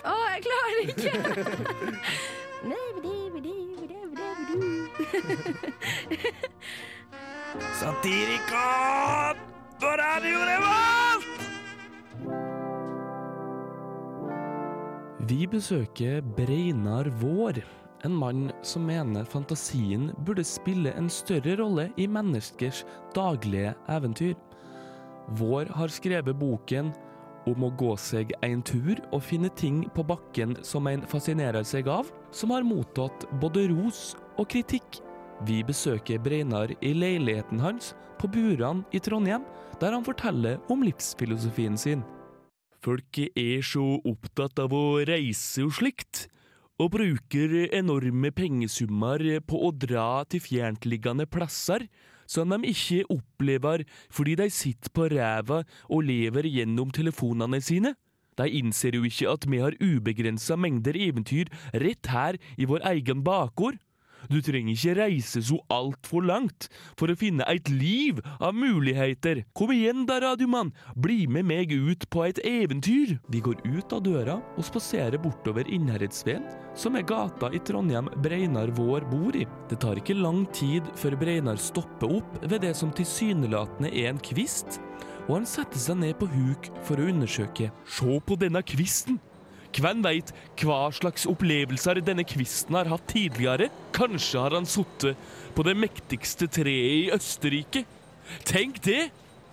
Å, 0.00 0.14
jeg 0.32 0.40
klarer 0.46 0.74
det 0.78 0.84
ikke! 0.94 1.12
Satirikon 7.80 9.36
på 9.80 9.90
Radio 10.00 10.38
Revolt! 10.48 11.26
Vi 15.30 15.46
besøker 15.50 16.22
Breinar 16.36 17.10
Vår, 17.20 17.60
en 18.04 18.14
mann 18.16 18.48
som 18.64 18.86
mener 18.88 19.28
fantasien 19.28 20.10
burde 20.24 20.44
spille 20.48 20.90
en 20.96 21.10
større 21.12 21.58
rolle 21.60 21.90
i 22.00 22.08
menneskers 22.08 22.84
daglige 23.14 23.74
eventyr. 23.92 24.34
Vår 25.38 25.68
har 25.76 25.92
skrevet 25.92 26.38
boken 26.40 26.90
om 27.48 27.64
å 27.64 27.70
gå 27.80 27.94
seg 28.00 28.32
en 28.44 28.60
tur 28.66 28.98
og 29.10 29.22
finne 29.24 29.50
ting 29.56 29.82
på 29.94 30.04
bakken 30.06 30.56
som 30.66 30.88
en 30.90 31.04
fascinerer 31.08 31.64
seg 31.66 31.88
av, 31.88 32.10
som 32.32 32.52
har 32.54 32.66
mottatt 32.66 33.26
både 33.40 33.68
ros 33.72 34.14
og 34.36 34.48
kritikk. 34.52 35.00
Vi 35.48 35.62
besøker 35.64 36.20
Breinar 36.20 36.72
i 36.84 36.92
leiligheten 36.92 37.62
hans 37.62 37.94
på 38.20 38.28
Buran 38.28 38.84
i 38.92 39.00
Trondheim, 39.00 39.46
der 39.80 39.96
han 39.96 40.04
forteller 40.04 40.60
om 40.72 40.84
livsfilosofien 40.84 41.78
sin. 41.80 42.04
Folk 42.84 43.18
er 43.36 43.64
så 43.64 43.86
opptatt 44.08 44.60
av 44.60 44.72
å 44.76 45.00
reise 45.08 45.64
og 45.64 45.74
slikt, 45.76 46.26
og 46.80 46.94
bruker 46.94 47.52
enorme 47.76 48.30
pengesummer 48.32 49.20
på 49.44 49.58
å 49.66 49.72
dra 49.76 50.22
til 50.32 50.40
fjerntliggende 50.40 51.26
plasser 51.28 51.84
som 52.30 52.54
de 52.54 52.70
ikke 52.70 53.02
opplever 53.10 53.84
fordi 54.12 54.36
de 54.38 54.46
sitter 54.54 54.94
på 54.94 55.10
ræva 55.10 55.64
og 55.90 56.06
lever 56.06 56.46
gjennom 56.46 56.94
telefonene 56.94 57.60
sine. 57.64 57.96
De 58.38 58.46
innser 58.46 58.94
jo 58.96 59.04
ikke 59.04 59.28
at 59.28 59.44
vi 59.50 59.60
har 59.60 59.76
ubegrensa 59.82 60.56
mengder 60.56 60.96
eventyr 60.96 61.50
rett 61.74 62.10
her 62.12 62.38
i 62.56 62.68
vår 62.70 62.86
egen 62.94 63.24
bakgård. 63.26 63.80
Du 64.28 64.40
trenger 64.44 64.74
ikke 64.74 64.96
reise 64.98 65.42
så 65.46 65.58
altfor 65.72 66.26
langt 66.26 66.68
for 66.98 67.10
å 67.10 67.18
finne 67.18 67.46
et 67.48 67.70
liv 67.72 68.20
av 68.38 68.56
muligheter. 68.56 69.44
Kom 69.56 69.72
igjen 69.74 70.04
da, 70.08 70.18
radiomann, 70.22 70.74
bli 70.96 71.24
med 71.30 71.48
meg 71.48 71.72
ut 71.72 72.06
på 72.12 72.26
et 72.26 72.42
eventyr. 72.44 73.16
Vi 73.32 73.40
går 73.44 73.62
ut 73.64 73.96
av 73.96 74.04
døra 74.04 74.36
og 74.56 74.66
spaserer 74.66 75.20
bortover 75.22 75.68
Innherredsveen, 75.70 76.44
som 76.78 76.98
er 76.98 77.06
gata 77.08 77.50
i 77.54 77.62
Trondheim 77.64 78.10
Breinar 78.24 78.74
vår 78.76 79.08
bor 79.10 79.38
i. 79.38 79.46
Det 79.70 79.80
tar 79.82 80.00
ikke 80.00 80.18
lang 80.18 80.44
tid 80.56 80.86
før 80.98 81.16
Breinar 81.20 81.60
stopper 81.60 82.18
opp 82.20 82.38
ved 82.44 82.60
det 82.66 82.74
som 82.78 82.92
tilsynelatende 82.94 83.92
er 83.94 84.12
en 84.12 84.22
kvist, 84.30 84.80
og 85.28 85.38
han 85.38 85.48
setter 85.48 85.78
seg 85.78 86.00
ned 86.02 86.16
på 86.20 86.28
huk 86.30 86.70
for 86.86 86.98
å 86.98 87.10
undersøke. 87.10 87.70
Se 87.86 88.20
på 88.26 88.40
denne 88.40 88.64
kvisten! 88.66 89.20
Hvem 89.76 90.02
veit 90.02 90.32
hva 90.60 90.82
slags 90.94 91.26
opplevelser 91.30 92.02
denne 92.04 92.24
kvisten 92.26 92.74
har 92.78 92.90
hatt 92.90 93.06
tidligere? 93.12 93.70
Kanskje 93.96 94.42
har 94.42 94.56
han 94.58 94.68
sittet 94.68 95.18
på 95.54 95.66
det 95.66 95.76
mektigste 95.78 96.50
treet 96.50 97.06
i 97.06 97.08
Østerrike? 97.14 97.84
Tenk 98.46 98.82
det! 98.86 99.10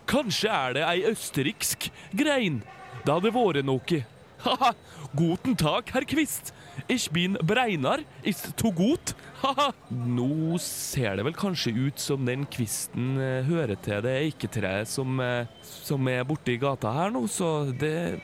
Kanskje 0.08 0.48
er 0.48 0.76
det 0.78 0.84
ei 0.88 1.02
østerriksk 1.10 1.90
grein? 2.16 2.62
Det 3.04 3.12
hadde 3.12 3.34
vært 3.36 3.66
noe. 3.68 3.98
Haha, 4.40 4.70
guten 5.18 5.58
tak, 5.60 5.90
herr 5.92 6.06
Kvist. 6.08 6.54
Ich 6.88 7.10
bin 7.12 7.36
Breinar, 7.44 8.06
ist 8.24 8.54
to 8.56 8.72
gut. 8.72 9.16
Haha. 9.42 9.74
Nå 9.92 10.56
ser 10.64 11.18
det 11.18 11.26
vel 11.28 11.36
kanskje 11.36 11.74
ut 11.76 12.00
som 12.00 12.24
den 12.26 12.46
kvisten 12.48 13.18
eh, 13.20 13.44
hører 13.50 13.76
til 13.84 14.00
det 14.06 14.16
eiketreet 14.22 14.88
som, 14.88 15.20
eh, 15.20 15.50
som 15.84 16.08
er 16.08 16.24
borte 16.30 16.54
i 16.54 16.62
gata 16.62 16.94
her 16.96 17.12
nå, 17.12 17.26
så 17.28 17.68
det 17.68 18.22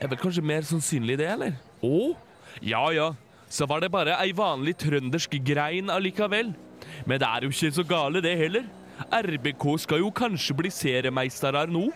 er 0.00 0.10
vel 0.10 0.20
kanskje 0.20 0.44
mer 0.44 0.66
sannsynlig 0.66 1.18
det, 1.20 1.28
eller? 1.34 1.56
Å? 1.84 2.14
Ja 2.64 2.86
ja, 2.94 3.10
så 3.48 3.66
var 3.68 3.82
det 3.82 3.92
bare 3.94 4.16
ei 4.22 4.32
vanlig 4.36 4.76
trøndersk 4.80 5.36
grein 5.46 5.92
allikevel. 5.92 6.54
Men 7.06 7.20
det 7.20 7.28
er 7.28 7.46
jo 7.46 7.52
ikke 7.52 7.74
så 7.76 7.84
gale 7.86 8.22
det 8.24 8.34
heller. 8.38 8.66
RBK 9.12 9.64
skal 9.82 10.00
jo 10.00 10.10
kanskje 10.14 10.56
bli 10.56 10.72
seriemeisterer 10.72 11.70
nå. 11.72 11.90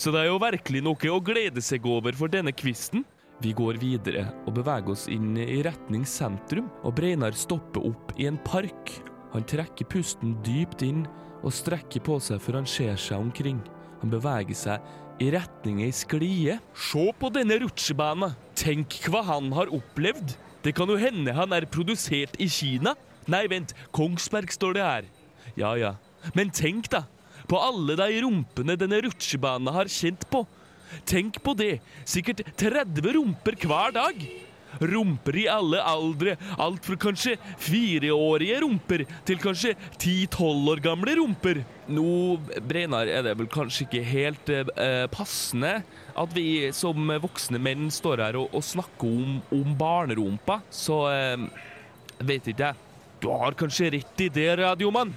så 0.00 0.10
det 0.10 0.22
er 0.22 0.30
jo 0.30 0.40
virkelig 0.40 0.80
noe 0.82 1.10
å 1.12 1.20
glede 1.20 1.60
seg 1.60 1.84
over 1.86 2.16
for 2.16 2.32
denne 2.32 2.52
kvisten. 2.56 3.04
Vi 3.40 3.52
går 3.56 3.78
videre 3.80 4.26
og 4.46 4.54
beveger 4.56 4.92
oss 4.92 5.06
inn 5.12 5.36
i 5.36 5.62
retning 5.64 6.06
sentrum, 6.08 6.68
og 6.84 6.94
Breinar 6.96 7.36
stopper 7.36 7.84
opp 7.88 8.14
i 8.20 8.26
en 8.28 8.40
park. 8.44 8.94
Han 9.32 9.44
trekker 9.48 9.88
pusten 9.88 10.34
dypt 10.44 10.82
inn 10.84 11.06
og 11.40 11.54
strekker 11.54 12.02
på 12.04 12.18
seg 12.20 12.40
før 12.42 12.60
han 12.60 12.68
ser 12.68 12.96
seg 13.00 13.20
omkring. 13.20 13.60
Han 14.00 14.12
beveger 14.12 14.56
seg 14.56 14.90
i 15.20 15.28
retning 15.34 15.82
ei 15.84 15.92
sklie. 15.94 16.56
Se 16.72 17.06
på 17.20 17.30
denne 17.32 17.58
rutsjebanen! 17.62 18.34
Tenk 18.58 18.96
hva 19.12 19.22
han 19.28 19.52
har 19.56 19.72
opplevd! 19.72 20.34
Det 20.64 20.74
kan 20.76 20.90
jo 20.92 20.98
hende 21.00 21.32
han 21.36 21.52
er 21.56 21.68
produsert 21.68 22.36
i 22.40 22.48
Kina. 22.52 22.94
Nei, 23.30 23.44
vent, 23.48 23.74
Kongsberg 23.96 24.52
står 24.52 24.76
det 24.76 24.84
her. 24.84 25.08
Ja 25.60 25.74
ja. 25.80 25.94
Men 26.36 26.52
tenk, 26.52 26.88
da! 26.92 27.04
På 27.48 27.60
alle 27.60 27.96
de 27.98 28.20
rumpene 28.24 28.76
denne 28.80 29.00
rutsjebanen 29.04 29.72
har 29.74 29.90
kjent 29.92 30.26
på. 30.32 30.44
Tenk 31.08 31.40
på 31.44 31.54
det! 31.56 31.78
Sikkert 32.08 32.42
30 32.60 33.12
rumper 33.16 33.56
hver 33.60 33.96
dag. 33.96 34.24
Rumper 34.78 35.38
i 35.42 35.46
alle 35.50 35.82
aldre. 35.82 36.36
Alt 36.60 36.86
fra 36.86 36.96
kanskje 37.00 37.36
fireårige 37.60 38.60
rumper 38.64 39.04
til 39.28 39.40
kanskje 39.42 39.74
ti-tolv 40.00 40.74
år 40.74 40.84
gamle 40.84 41.16
rumper. 41.18 41.62
Nå, 41.90 42.38
Breinar, 42.68 43.10
er 43.10 43.24
det 43.26 43.34
vel 43.40 43.50
kanskje 43.50 43.86
ikke 43.88 44.04
helt 44.06 44.52
eh, 44.54 45.06
passende 45.10 45.80
at 46.20 46.36
vi 46.36 46.70
som 46.76 47.10
voksne 47.22 47.58
menn 47.62 47.88
står 47.92 48.22
her 48.26 48.38
og, 48.40 48.54
og 48.54 48.64
snakker 48.64 49.08
om, 49.08 49.40
om 49.54 49.74
barnerumpa, 49.78 50.60
så 50.70 51.02
eh, 51.10 51.48
vet 52.20 52.50
ikke 52.50 52.70
jeg. 52.70 52.86
Du 53.20 53.28
har 53.34 53.56
kanskje 53.58 53.90
rett 53.96 54.22
i 54.24 54.30
det, 54.32 54.48
radiomann. 54.62 55.12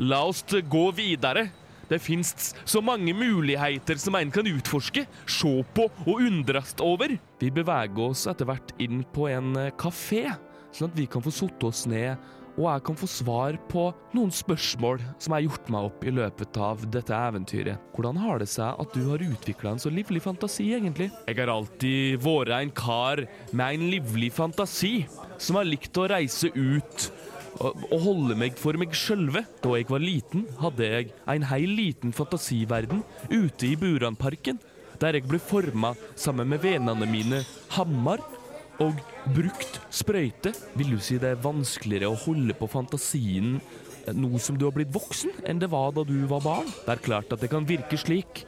La 0.00 0.22
oss 0.26 0.42
gå 0.48 0.86
videre. 0.96 1.48
Det 1.90 2.00
fins 2.02 2.54
så 2.64 2.82
mange 2.84 3.14
muligheter 3.16 4.00
som 4.00 4.16
en 4.18 4.32
kan 4.34 4.48
utforske, 4.48 5.06
se 5.26 5.54
på 5.76 5.88
og 6.06 6.14
undres 6.14 6.74
over. 6.82 7.16
Vi 7.40 7.50
beveger 7.54 8.06
oss 8.08 8.26
etter 8.30 8.48
hvert 8.48 8.74
inn 8.82 9.04
på 9.14 9.28
en 9.32 9.54
kafé, 9.80 10.26
sånn 10.74 10.90
at 10.90 10.98
vi 10.98 11.08
kan 11.10 11.24
få 11.24 11.32
satt 11.34 11.68
oss 11.68 11.84
ned 11.90 12.16
og 12.54 12.68
jeg 12.68 12.82
kan 12.86 12.98
få 12.98 13.08
svar 13.10 13.56
på 13.70 13.84
noen 14.14 14.30
spørsmål 14.34 15.00
som 15.18 15.32
jeg 15.32 15.34
har 15.34 15.46
gjort 15.48 15.70
meg 15.74 15.88
opp 15.88 16.04
i 16.06 16.12
løpet 16.14 16.58
av 16.62 16.84
dette 16.94 17.16
eventyret. 17.18 17.88
Hvordan 17.96 18.20
har 18.22 18.38
det 18.42 18.48
seg 18.52 18.82
at 18.84 18.94
du 18.94 19.08
har 19.08 19.24
utvikla 19.26 19.74
en 19.74 19.82
så 19.82 19.90
livlig 19.90 20.22
fantasi, 20.22 20.68
egentlig? 20.76 21.10
Jeg 21.26 21.40
har 21.40 21.50
alltid 21.50 22.22
vært 22.22 22.54
en 22.60 22.74
kar 22.78 23.24
med 23.50 23.66
en 23.66 23.88
livlig 23.96 24.30
fantasi, 24.36 24.94
som 25.34 25.58
har 25.58 25.66
likt 25.66 25.98
å 25.98 26.06
reise 26.14 26.52
ut 26.54 27.10
å 27.62 27.98
holde 28.02 28.36
meg 28.38 28.58
for 28.58 28.76
meg 28.80 28.94
sjølve. 28.96 29.44
Da 29.62 29.74
jeg 29.78 29.88
var 29.90 30.02
liten, 30.02 30.46
hadde 30.60 30.88
jeg 30.90 31.10
en 31.30 31.48
heil 31.50 31.74
liten 31.78 32.14
fantasiverden 32.16 33.04
ute 33.30 33.68
i 33.70 33.76
Buranparken, 33.78 34.60
der 35.00 35.18
jeg 35.18 35.28
ble 35.28 35.40
forma 35.42 35.94
sammen 36.18 36.50
med 36.50 36.62
vennene 36.64 37.08
mine 37.10 37.42
Hammar 37.76 38.22
og 38.82 38.98
brukt 39.34 39.80
sprøyte. 39.94 40.54
Vil 40.78 40.94
du 40.96 41.00
si 41.02 41.18
det 41.22 41.34
er 41.34 41.44
vanskeligere 41.44 42.10
å 42.10 42.20
holde 42.26 42.56
på 42.58 42.70
fantasien 42.70 43.58
nå 44.14 44.38
som 44.42 44.58
du 44.60 44.66
har 44.66 44.74
blitt 44.76 44.92
voksen, 44.92 45.32
enn 45.48 45.62
det 45.62 45.70
var 45.72 45.94
da 45.96 46.04
du 46.04 46.18
var 46.28 46.42
barn? 46.44 46.68
Det 46.84 46.92
er 46.92 47.06
klart 47.06 47.32
at 47.32 47.40
det 47.40 47.50
kan 47.52 47.66
virke 47.68 47.98
slik. 48.00 48.44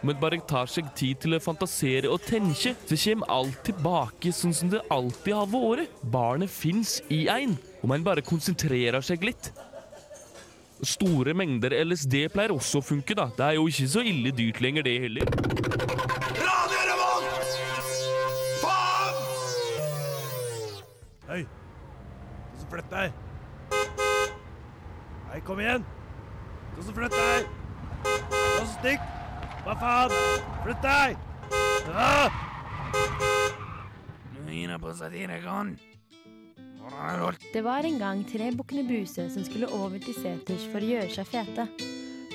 Men 0.00 0.16
bare 0.16 0.38
tar 0.48 0.68
seg 0.70 0.86
tid 0.96 1.18
til 1.20 1.36
å 1.36 1.42
fantasere 1.44 2.08
og 2.08 2.22
tenke, 2.24 2.72
så 2.88 2.96
kommer 3.02 3.32
alt 3.34 3.58
tilbake 3.68 4.32
sånn 4.32 4.54
som 4.56 4.70
det 4.72 4.80
alltid 4.92 5.36
har 5.36 5.50
vært. 5.52 5.98
Barnet 6.00 6.52
fins 6.52 6.98
i 7.12 7.26
ein, 7.32 7.58
om 7.82 7.92
en 7.94 8.04
bare 8.04 8.24
konsentrerer 8.24 9.00
seg 9.04 9.24
litt. 9.24 9.50
Store 10.86 11.34
mengder 11.36 11.74
LSD 11.84 12.26
pleier 12.32 12.54
også 12.54 12.80
å 12.80 12.84
funke, 12.84 13.16
da. 13.16 13.28
Det 13.36 13.44
er 13.44 13.58
jo 13.58 13.66
ikke 13.68 13.88
så 13.92 14.04
ille 14.06 14.32
dyrt 14.36 14.60
lenger, 14.64 14.86
det 14.86 14.96
heller. 15.04 15.32
Radio 16.40 16.80
Revolt! 16.88 17.50
Faen! 18.62 19.20
Hei! 21.28 21.42
Hva 21.44 22.62
så 22.62 22.70
Flytt 22.72 22.92
deg! 22.94 23.08
Hei, 25.30 25.40
kom 25.46 25.60
igjen! 25.60 25.84
Hva 26.76 26.86
så 26.86 26.96
Flytt 26.96 27.18
deg! 27.18 27.50
Hva 28.08 28.60
så 28.62 28.70
Stikk! 28.78 29.10
Hva 29.66 29.76
faen? 29.84 30.16
Flytt 30.64 30.86
deg! 30.86 31.26
Ah! 31.90 32.46
Det 37.52 37.62
var 37.64 37.86
en 37.86 37.98
gang 38.00 38.22
tre 38.28 38.50
bukkene 38.56 38.84
Bruse 38.88 39.28
som 39.32 39.46
skulle 39.46 39.70
over 39.72 40.02
til 40.02 40.16
seters 40.18 40.66
for 40.72 40.82
å 40.82 40.90
gjøre 40.92 41.10
seg 41.14 41.30
fete. 41.30 41.66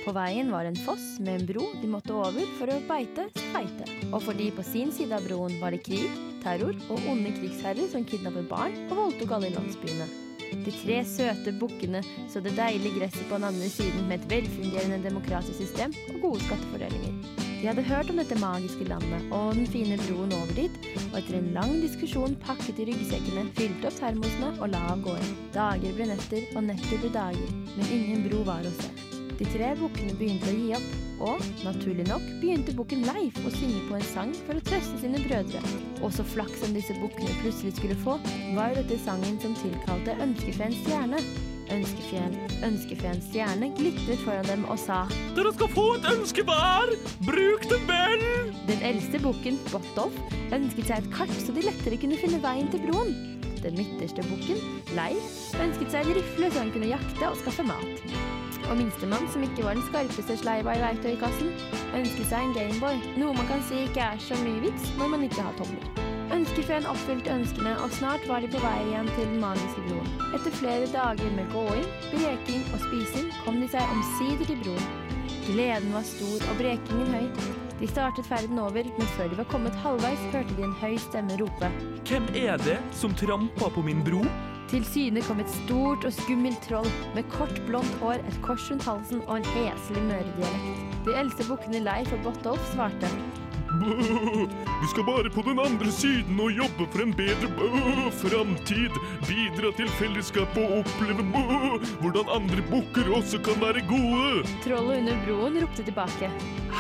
På 0.06 0.14
veien 0.14 0.52
var 0.54 0.68
en 0.70 0.78
foss 0.86 1.16
med 1.20 1.40
en 1.40 1.48
bro 1.50 1.64
de 1.82 1.90
måtte 1.90 2.14
over 2.14 2.52
for 2.60 2.70
å 2.70 2.82
beite 2.90 3.26
speite. 3.34 3.88
Og 4.12 4.22
fordi 4.28 4.52
på 4.54 4.66
sin 4.66 4.94
side 4.94 5.18
av 5.18 5.26
broen 5.26 5.58
var 5.62 5.74
det 5.74 5.82
krig, 5.88 6.12
terror 6.44 6.78
og 6.90 7.10
onde 7.10 7.34
krigsherrer 7.40 7.90
som 7.90 8.06
kidnappet 8.06 8.46
barn 8.52 8.78
og 8.90 9.02
voldtok 9.02 9.34
alle 9.40 9.56
landsbyene. 9.56 10.25
De 10.66 10.74
tre 10.74 11.00
søte 11.08 11.54
bukkene 11.60 12.02
så 12.32 12.42
det 12.44 12.56
deilige 12.58 13.00
gresset 13.00 13.26
på 13.30 13.40
den 13.40 13.50
andre 13.52 13.72
siden 13.72 14.08
med 14.10 14.20
et 14.20 14.30
velfungerende 14.36 15.02
demokratisk 15.04 15.60
system 15.64 15.96
og 16.14 16.22
gode 16.30 16.46
skattefordelinger. 16.48 17.44
De 17.66 17.70
hadde 17.70 17.86
hørt 17.88 18.10
om 18.14 18.20
dette 18.22 18.36
magiske 18.38 18.86
landet 18.86 19.32
og 19.34 19.56
den 19.58 19.66
fine 19.68 19.98
broen 20.04 20.34
over 20.38 20.54
dit, 20.58 20.76
og 21.08 21.18
etter 21.18 21.40
en 21.40 21.52
lang 21.56 21.74
diskusjon 21.82 22.38
pakket 22.44 22.78
de 22.78 22.86
ryggsekkene, 22.92 23.48
fylte 23.58 23.90
opp 23.90 23.98
termosene 23.98 24.52
og 24.60 24.70
la 24.76 24.84
av 24.94 25.02
gårde. 25.08 25.34
Dager 25.56 25.98
ble 25.98 26.12
netter, 26.12 26.46
og 26.54 26.68
netter 26.70 27.02
ble 27.02 27.14
dager, 27.16 27.60
men 27.74 27.94
ingen 27.98 28.28
bro 28.28 28.46
var 28.46 28.70
å 28.70 28.76
se. 28.78 29.25
De 29.36 29.46
tre 29.52 29.74
bukkene 29.76 30.14
begynte 30.16 30.48
å 30.48 30.56
gi 30.56 30.70
opp, 30.78 30.92
og 31.26 31.42
naturlig 31.66 32.06
nok 32.08 32.24
begynte 32.40 32.76
bukken 32.76 33.02
Leif 33.08 33.36
å 33.44 33.52
synge 33.58 33.82
på 33.90 33.98
en 33.98 34.06
sang 34.14 34.32
for 34.46 34.56
å 34.56 34.64
trøste 34.70 35.00
sine 35.02 35.20
brødre. 35.26 35.60
Og 36.00 36.14
så 36.16 36.24
flaks 36.28 36.62
som 36.64 36.76
disse 36.76 36.96
bukkene 37.02 37.36
plutselig 37.42 37.74
skulle 37.76 37.98
få, 38.06 38.16
var 38.56 38.78
dette 38.78 39.00
sangen 39.04 39.36
som 39.44 39.58
tilkalte 39.60 40.16
Ønskefeens 40.24 40.80
stjerne. 40.86 41.20
Ønskefeen, 41.74 42.36
Ønskefeens 42.64 43.26
stjerne 43.32 43.72
glitret 43.76 44.22
foran 44.22 44.46
dem 44.46 44.68
og 44.70 44.78
sa 44.78 45.00
Dere 45.34 45.50
skal 45.56 45.72
få 45.74 45.86
et 45.96 46.06
ønske 46.12 46.46
hver! 46.46 46.94
Bruk 47.26 47.66
det 47.72 47.80
vel! 47.90 48.24
Den 48.70 48.86
eldste 48.86 49.20
bukken, 49.24 49.58
Botolf, 49.72 50.16
ønsket 50.54 50.92
seg 50.92 51.02
et 51.02 51.12
kart 51.16 51.34
så 51.42 51.56
de 51.58 51.66
lettere 51.66 52.00
kunne 52.02 52.22
finne 52.22 52.40
veien 52.46 52.70
til 52.74 52.86
broen. 52.86 53.16
Den 53.66 53.80
midterste 53.82 54.22
bukken, 54.30 54.62
Leif, 54.94 55.36
ønsket 55.58 55.90
seg 55.90 56.06
en 56.06 56.18
rifle 56.22 56.54
så 56.54 56.62
han 56.62 56.74
kunne 56.76 56.94
jakte 56.94 57.34
og 57.34 57.40
skaffe 57.42 57.66
mat. 57.66 58.35
Og 58.70 58.80
minstemann, 58.80 59.28
som 59.34 59.44
ikke 59.46 59.66
var 59.66 59.78
den 59.78 59.86
skarpeste 59.90 60.38
sleiva 60.42 60.74
i 60.76 60.82
verktøykassen, 60.82 61.54
ønsket 61.98 62.32
seg 62.32 62.42
en 62.48 62.56
Gameboy, 62.58 62.98
noe 63.20 63.36
man 63.38 63.48
kan 63.52 63.62
si 63.68 63.86
ikke 63.86 64.08
er 64.08 64.22
så 64.22 64.38
mye 64.42 64.64
vits 64.66 64.90
når 65.00 65.14
man 65.14 65.26
ikke 65.28 65.46
har 65.46 65.56
tomler. 65.60 66.06
Ønskefeen 66.34 66.88
oppfylte 66.90 67.30
ønskene, 67.32 67.76
og 67.84 67.94
snart 67.94 68.24
var 68.28 68.42
de 68.42 68.50
på 68.52 68.62
vei 68.64 68.78
igjen 68.88 69.10
til 69.14 69.28
den 69.30 69.38
magiske 69.44 69.84
broen. 69.86 70.10
Etter 70.34 70.56
flere 70.58 70.88
dager 70.90 71.36
med 71.38 71.52
gåing, 71.54 71.86
breking 72.10 72.66
og 72.74 72.82
spising 72.88 73.30
kom 73.44 73.62
de 73.62 73.70
seg 73.72 73.94
omsider 73.94 74.50
til 74.50 74.64
broen. 74.66 74.90
Gleden 75.46 75.94
var 75.94 76.08
stor 76.08 76.50
og 76.50 76.58
brekingen 76.58 77.14
høy. 77.14 77.30
De 77.80 77.88
startet 77.92 78.26
ferden 78.26 78.60
over, 78.60 78.90
men 78.98 79.14
før 79.14 79.30
de 79.30 79.38
var 79.38 79.50
kommet 79.52 79.78
halvveis, 79.84 80.26
hørte 80.34 80.58
de 80.58 80.66
en 80.66 80.76
høy 80.82 80.98
stemme 81.06 81.38
rope. 81.42 81.72
Hvem 82.10 82.28
er 82.34 82.58
det 82.66 82.80
som 82.98 83.14
trampa 83.14 83.70
på 83.76 83.86
min 83.86 84.02
bro? 84.06 84.26
Til 84.72 84.86
syne 84.88 85.22
kom 85.28 85.40
et 85.44 85.52
stort 85.62 86.06
og 86.08 86.14
skummelt 86.16 86.62
troll 86.66 86.88
med 87.14 87.28
kort, 87.30 87.54
blondt 87.68 87.98
hår, 88.02 88.24
et 88.26 88.38
kors 88.46 88.66
rundt 88.72 88.88
halsen 88.88 89.22
og 89.28 89.38
en 89.38 89.50
heslig 89.54 90.04
møredialekt. 90.08 90.86
De 91.06 91.14
eldste 91.22 91.46
bukkene 91.50 91.84
Leif 91.86 92.14
og 92.16 92.24
Botolf 92.26 92.72
svarte. 92.74 93.12
Vi 94.82 94.88
skal 94.88 95.06
bare 95.06 95.30
på 95.30 95.44
den 95.46 95.60
andre 95.60 95.92
siden 95.92 96.40
og 96.40 96.52
jobbe 96.52 96.88
for 96.94 97.04
en 97.04 97.14
bedre 97.14 97.50
bø, 97.58 97.70
framtid. 98.24 98.98
Bidra 99.28 99.72
til 99.78 99.92
fellesskapet 100.00 100.64
og 100.64 100.82
oppleve 100.82 101.26
bø, 101.36 101.80
hvordan 102.02 102.36
andre 102.40 102.66
bukker 102.72 103.14
også 103.20 103.44
kan 103.46 103.62
være 103.62 103.86
gode. 103.90 104.46
Trollet 104.66 105.02
under 105.04 105.24
broen 105.28 105.62
ropte 105.64 105.86
tilbake. 105.86 106.32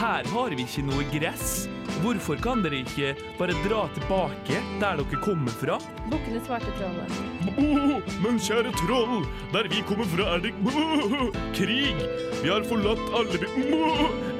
Her 0.01 0.35
har 0.35 0.55
vi 0.55 0.65
ikke 0.65 0.87
noe 0.89 1.09
gress. 1.13 1.65
Hvorfor 2.03 2.39
kan 2.43 2.61
dere 2.63 2.81
ikke 2.83 3.13
bare 3.39 3.55
dra 3.63 3.85
tilbake 3.95 4.59
der 4.81 4.99
dere 4.99 5.19
kommer 5.23 5.53
fra? 5.61 5.77
Bukkene 6.11 6.41
svarte 6.43 6.73
trollet. 6.75 8.11
Men 8.23 8.39
kjære 8.41 8.73
troll, 8.81 9.23
der 9.53 9.69
vi 9.71 9.83
kommer 9.87 10.09
fra 10.11 10.27
er 10.35 10.43
det 10.43 10.53
krig. 11.55 12.03
Vi 12.41 12.51
har 12.51 12.67
forlatt 12.67 13.01
alle 13.15 13.39
vi 13.45 13.79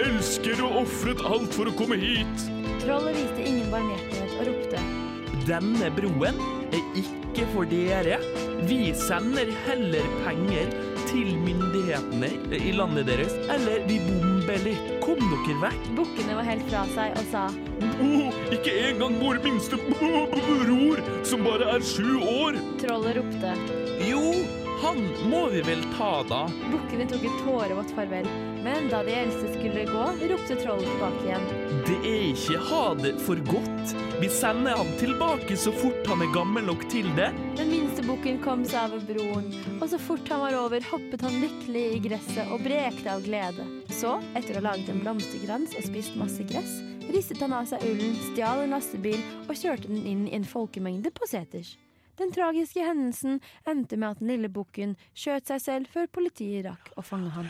elsker 0.10 0.62
og 0.68 0.82
ofret 0.84 1.24
alt 1.26 1.56
for 1.56 1.72
å 1.72 1.76
komme 1.80 2.00
hit. 2.02 2.48
Trollet 2.84 3.16
viste 3.22 3.48
ingen 3.48 3.72
barmhjertighet 3.74 4.36
og 4.36 4.52
ropte. 4.52 4.86
Denne 5.46 5.92
broen 5.96 6.44
er 6.76 7.00
ikke 7.00 7.48
for 7.54 7.70
dere. 7.70 8.20
Vi 8.68 8.92
sender 8.98 9.52
heller 9.66 10.08
penger 10.26 10.74
til 11.10 11.36
myndighetene 11.40 12.32
i 12.60 12.76
landet 12.76 13.08
deres, 13.14 13.36
eller 13.54 13.86
vi 13.88 14.02
bomber 14.04 14.35
litt. 14.66 14.92
Kom 15.04 15.20
dere 15.20 15.56
vekk. 15.62 15.88
Bukkene 15.98 16.36
var 16.38 16.48
helt 16.48 16.68
fra 16.70 16.84
seg 16.94 17.16
og 17.20 17.32
sa. 17.32 17.46
Oh, 18.04 18.36
ikke 18.54 18.74
engang 18.90 19.18
vår 19.22 19.42
minste 19.44 19.80
bror, 19.90 21.02
som 21.28 21.44
bare 21.46 21.72
er 21.76 21.86
sju 21.86 22.20
år. 22.22 22.60
Trollet 22.82 23.18
ropte. 23.20 23.56
Jo, 24.06 24.22
han 24.84 25.02
må 25.32 25.48
vi 25.54 25.62
vel 25.66 25.84
ta, 25.96 26.12
da. 26.30 26.46
Bukkene 26.72 27.08
tok 27.10 27.24
et 27.26 27.38
tårevått 27.46 27.94
farvel, 27.96 28.28
men 28.66 28.90
da 28.92 29.02
de 29.08 29.16
eldste 29.16 29.54
skulle 29.56 29.86
gå, 29.90 30.06
ropte 30.32 30.60
trollet 30.62 30.90
tilbake 30.90 31.26
igjen. 31.26 31.48
Det 31.88 32.00
er 32.02 32.26
ikke 32.32 32.62
ha 32.70 32.84
det 33.00 33.16
for 33.24 33.42
godt. 33.50 33.96
Vi 34.22 34.30
sender 34.32 34.78
han 34.80 34.92
tilbake 35.00 35.58
så 35.60 35.74
fort 35.76 36.08
han 36.12 36.24
er 36.24 36.32
gammel 36.36 36.68
nok 36.70 36.86
til 36.92 37.10
det. 37.18 37.32
Men 37.58 37.72
bukken 38.06 38.38
kom 38.44 38.64
seg 38.68 38.92
over 38.94 39.06
broen, 39.08 39.48
og 39.80 39.88
så 39.90 39.98
fort 40.02 40.30
han 40.30 40.42
var 40.44 40.58
over, 40.60 40.84
hoppet 40.92 41.24
han 41.26 41.38
lykkelig 41.42 41.86
i 41.96 42.02
gresset 42.06 42.52
og 42.54 42.62
brekte 42.66 43.10
av 43.12 43.24
glede. 43.26 43.66
Så, 43.90 44.18
etter 44.38 44.54
å 44.54 44.62
ha 44.62 44.66
laget 44.68 44.92
en 44.94 45.02
blomsterkrans 45.02 45.74
og 45.78 45.88
spist 45.88 46.18
masse 46.20 46.46
gress, 46.50 46.78
ristet 47.10 47.42
han 47.42 47.56
av 47.58 47.66
seg 47.70 47.84
ullen, 47.88 48.14
stjal 48.30 48.62
en 48.66 48.76
lastebil 48.76 49.22
og 49.48 49.58
kjørte 49.58 49.90
den 49.90 50.06
inn 50.06 50.28
i 50.30 50.36
en 50.38 50.46
folkemengde 50.46 51.14
på 51.16 51.30
seters. 51.30 51.76
Den 52.20 52.32
tragiske 52.32 52.86
hendelsen 52.86 53.42
endte 53.68 53.98
med 54.00 54.14
at 54.14 54.22
den 54.22 54.32
lille 54.32 54.52
bukken 54.54 54.96
skjøt 55.18 55.50
seg 55.52 55.64
selv 55.64 55.92
før 55.92 56.08
politiet 56.20 56.64
rakk 56.70 56.94
å 56.96 57.04
fange 57.04 57.34
ham. 57.36 57.50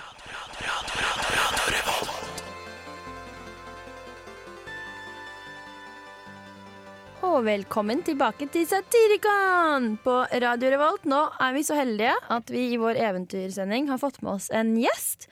Og 7.26 7.42
velkommen 7.42 8.04
tilbake 8.06 8.46
til 8.54 8.68
Satirikon 8.70 9.96
på 10.04 10.14
Radio 10.44 10.70
Revolt. 10.70 11.08
Nå 11.10 11.24
er 11.42 11.56
vi 11.56 11.64
så 11.66 11.78
heldige 11.78 12.14
at 12.32 12.52
vi 12.54 12.68
i 12.76 12.78
vår 12.80 13.00
eventyrsending 13.02 13.88
har 13.90 14.00
fått 14.00 14.20
med 14.22 14.36
oss 14.36 14.52
en 14.54 14.76
gjest. 14.78 15.26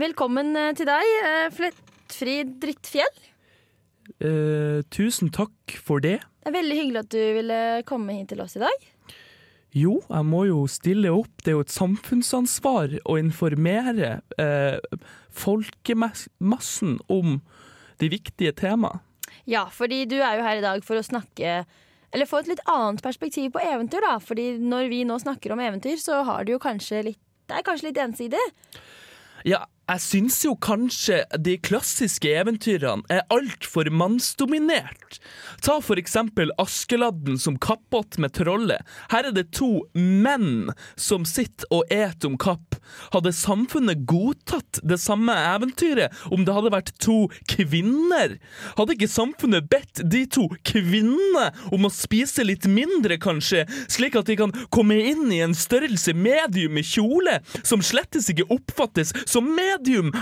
Velkommen 0.00 0.56
eh, 0.56 0.72
til 0.78 0.88
deg, 0.88 1.10
eh, 1.28 1.44
Flettfri 1.52 2.38
Drittfjell. 2.62 3.20
Eh, 4.16 4.80
tusen 4.88 5.28
takk 5.34 5.76
for 5.76 6.00
det. 6.00 6.22
Det 6.40 6.50
er 6.50 6.56
veldig 6.56 6.78
hyggelig 6.80 7.02
at 7.04 7.12
du 7.12 7.22
ville 7.36 7.60
komme 7.90 8.16
hit 8.16 8.32
til 8.32 8.40
oss 8.42 8.56
i 8.56 8.64
dag. 8.64 8.90
Jo, 9.76 9.98
jeg 10.08 10.30
må 10.32 10.46
jo 10.48 10.64
stille 10.72 11.12
opp. 11.12 11.34
Det 11.44 11.52
er 11.52 11.58
jo 11.58 11.66
et 11.66 11.74
samfunnsansvar 11.74 12.96
å 13.04 13.18
informere 13.20 14.22
eh, 14.40 14.80
folkemassen 15.44 16.96
om 17.12 17.42
de 18.00 18.10
viktige 18.16 18.56
temaene. 18.56 19.04
Ja, 19.46 19.66
fordi 19.70 20.04
du 20.10 20.16
er 20.18 20.38
jo 20.38 20.46
her 20.46 20.58
i 20.58 20.64
dag 20.64 20.82
for 20.86 20.98
å 20.98 21.06
snakke 21.06 21.60
Eller 22.14 22.28
få 22.28 22.40
et 22.42 22.50
litt 22.50 22.62
annet 22.70 23.02
perspektiv 23.04 23.52
på 23.54 23.62
eventyr, 23.62 24.02
da. 24.02 24.16
Fordi 24.22 24.56
når 24.62 24.90
vi 24.90 25.04
nå 25.06 25.18
snakker 25.22 25.54
om 25.54 25.62
eventyr, 25.62 25.98
så 26.02 26.22
har 26.26 26.46
du 26.46 26.54
jo 26.56 26.62
kanskje 26.62 27.04
litt 27.10 27.22
Det 27.46 27.58
er 27.60 27.66
kanskje 27.66 27.90
litt 27.90 28.00
ensidig? 28.02 28.42
Ja, 29.46 29.62
jeg 29.86 30.02
syns 30.02 30.40
jo 30.42 30.56
kanskje 30.58 31.20
de 31.38 31.52
klassiske 31.62 32.30
eventyrene 32.34 33.06
er 33.12 33.22
altfor 33.30 33.86
mannsdominert. 33.94 35.20
Ta 35.62 35.76
for 35.84 36.00
eksempel 36.00 36.50
Askeladden 36.58 37.38
som 37.38 37.54
kappåt 37.62 38.18
med 38.18 38.34
trollet. 38.34 38.82
Her 39.12 39.28
er 39.28 39.36
det 39.36 39.52
to 39.54 39.86
menn 39.94 40.72
som 40.98 41.22
sitter 41.28 41.70
og 41.70 41.86
et 41.94 42.26
om 42.26 42.34
kapp. 42.34 42.74
Hadde 43.14 43.30
samfunnet 43.34 44.02
godtatt 44.10 44.80
det 44.82 44.98
samme 45.02 45.34
eventyret 45.54 46.14
om 46.34 46.42
det 46.46 46.54
hadde 46.56 46.74
vært 46.74 46.90
to 47.02 47.28
kvinner? 47.50 48.36
Hadde 48.74 48.96
ikke 48.96 49.10
samfunnet 49.10 49.70
bedt 49.70 50.02
de 50.02 50.24
to 50.26 50.48
kvinnene 50.66 51.46
om 51.70 51.86
å 51.86 51.92
spise 51.94 52.42
litt 52.46 52.66
mindre, 52.66 53.20
kanskje, 53.22 53.64
slik 53.90 54.18
at 54.18 54.26
de 54.26 54.38
kan 54.42 54.54
komme 54.74 54.98
inn 55.12 55.30
i 55.30 55.40
en 55.46 55.54
størrelse 55.56 56.14
medium 56.16 56.78
i 56.78 56.84
kjole, 56.86 57.38
som 57.62 57.82
slettes 57.86 58.30
ikke 58.32 58.50
oppfattes 58.50 59.14
som 59.30 59.46
medium 59.46 59.75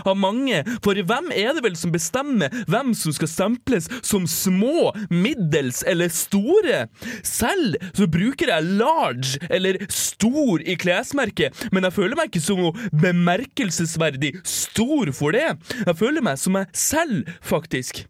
av 0.05 0.17
mange? 0.19 0.63
For 0.85 0.99
hvem 0.99 1.31
er 1.35 1.55
det 1.57 1.65
vel 1.65 1.77
som 1.79 1.93
bestemmer 1.95 2.53
hvem 2.71 2.95
som 2.99 3.15
skal 3.15 3.31
stemples 3.31 3.89
som 4.03 4.27
små, 4.31 4.93
middels 5.11 5.83
eller 5.87 6.13
store? 6.13 6.87
Selv 7.27 7.79
så 7.97 8.09
bruker 8.11 8.53
jeg 8.53 8.71
large 8.81 9.39
eller 9.51 9.81
stor 9.93 10.63
i 10.65 10.77
klesmerket, 10.81 11.67
men 11.73 11.87
jeg 11.87 11.97
føler 11.99 12.19
meg 12.19 12.33
ikke 12.33 12.45
som 12.45 12.63
noe 12.63 12.91
bemerkelsesverdig 13.03 14.35
stor 14.49 15.13
for 15.17 15.37
det. 15.37 15.55
Jeg 15.85 16.01
føler 16.01 16.25
meg 16.25 16.41
som 16.41 16.59
meg 16.59 16.75
selv, 16.77 17.31
faktisk. 17.45 18.05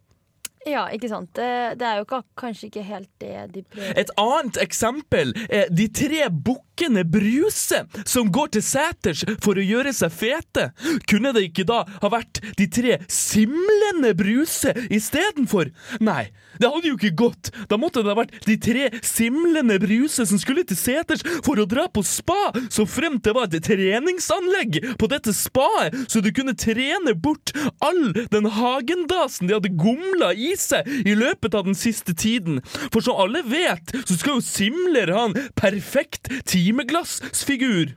Ja, 0.64 0.86
ikke 0.92 1.10
sant. 1.10 1.28
Det, 1.36 1.76
det 1.80 1.86
er 1.86 1.98
jo 2.00 2.06
ikke, 2.06 2.22
kanskje 2.40 2.68
ikke 2.70 2.84
helt 2.88 3.10
det 3.20 3.34
de 3.52 3.62
prøver 3.68 3.98
Et 4.00 4.12
annet 4.20 4.60
eksempel 4.64 5.34
er 5.52 5.68
de 5.68 5.88
tre 5.92 6.28
bukkene 6.32 6.62
Bruse 7.04 7.84
som 8.04 8.30
går 8.32 8.48
til 8.56 8.62
seters 8.66 9.24
for 9.42 9.58
å 9.58 9.64
gjøre 9.64 9.92
seg 9.94 10.12
fete. 10.12 10.70
Kunne 11.08 11.32
det 11.34 11.46
ikke 11.48 11.66
da 11.68 11.84
ha 11.86 12.10
vært 12.10 12.40
de 12.58 12.66
tre 12.66 12.98
simlende 13.08 14.14
Bruse 14.18 14.74
istedenfor? 14.90 15.70
Nei, 16.02 16.32
det 16.58 16.70
hadde 16.70 16.90
jo 16.90 16.98
ikke 16.98 17.14
gått. 17.18 17.50
Da 17.70 17.78
måtte 17.80 18.02
det 18.02 18.10
ha 18.12 18.18
vært 18.18 18.34
de 18.46 18.56
tre 18.58 18.88
simlende 19.06 19.78
Bruse 19.82 20.26
som 20.26 20.40
skulle 20.40 20.64
til 20.66 20.78
seters 20.78 21.22
for 21.46 21.60
å 21.62 21.68
dra 21.68 21.86
på 21.88 22.02
spa, 22.06 22.50
så 22.70 22.86
fremt 22.88 23.24
det 23.24 23.34
var 23.36 23.48
et 23.48 23.64
treningsanlegg 23.64 24.80
på 25.00 25.08
dette 25.10 25.34
spaet, 25.34 25.94
så 26.10 26.22
du 26.24 26.30
kunne 26.34 26.56
trene 26.58 27.14
bort 27.14 27.54
all 27.84 28.12
den 28.32 28.50
hagendasen 28.50 29.48
de 29.48 29.56
hadde 29.56 29.72
gomla 29.78 30.32
i 30.34 30.52
seg 30.58 30.88
i 31.04 31.14
løpet 31.18 31.54
av 31.54 31.68
den 31.68 31.78
siste 31.78 32.14
tiden. 32.18 32.60
For 32.90 33.04
som 33.04 33.18
alle 33.20 33.44
vet, 33.46 33.94
så 34.04 34.18
skal 34.18 34.38
jo 34.38 34.44
Simler 34.44 35.12
ha 35.14 35.28
en 35.28 35.36
perfekt 35.58 36.30
timeglassfigur. 36.64 37.94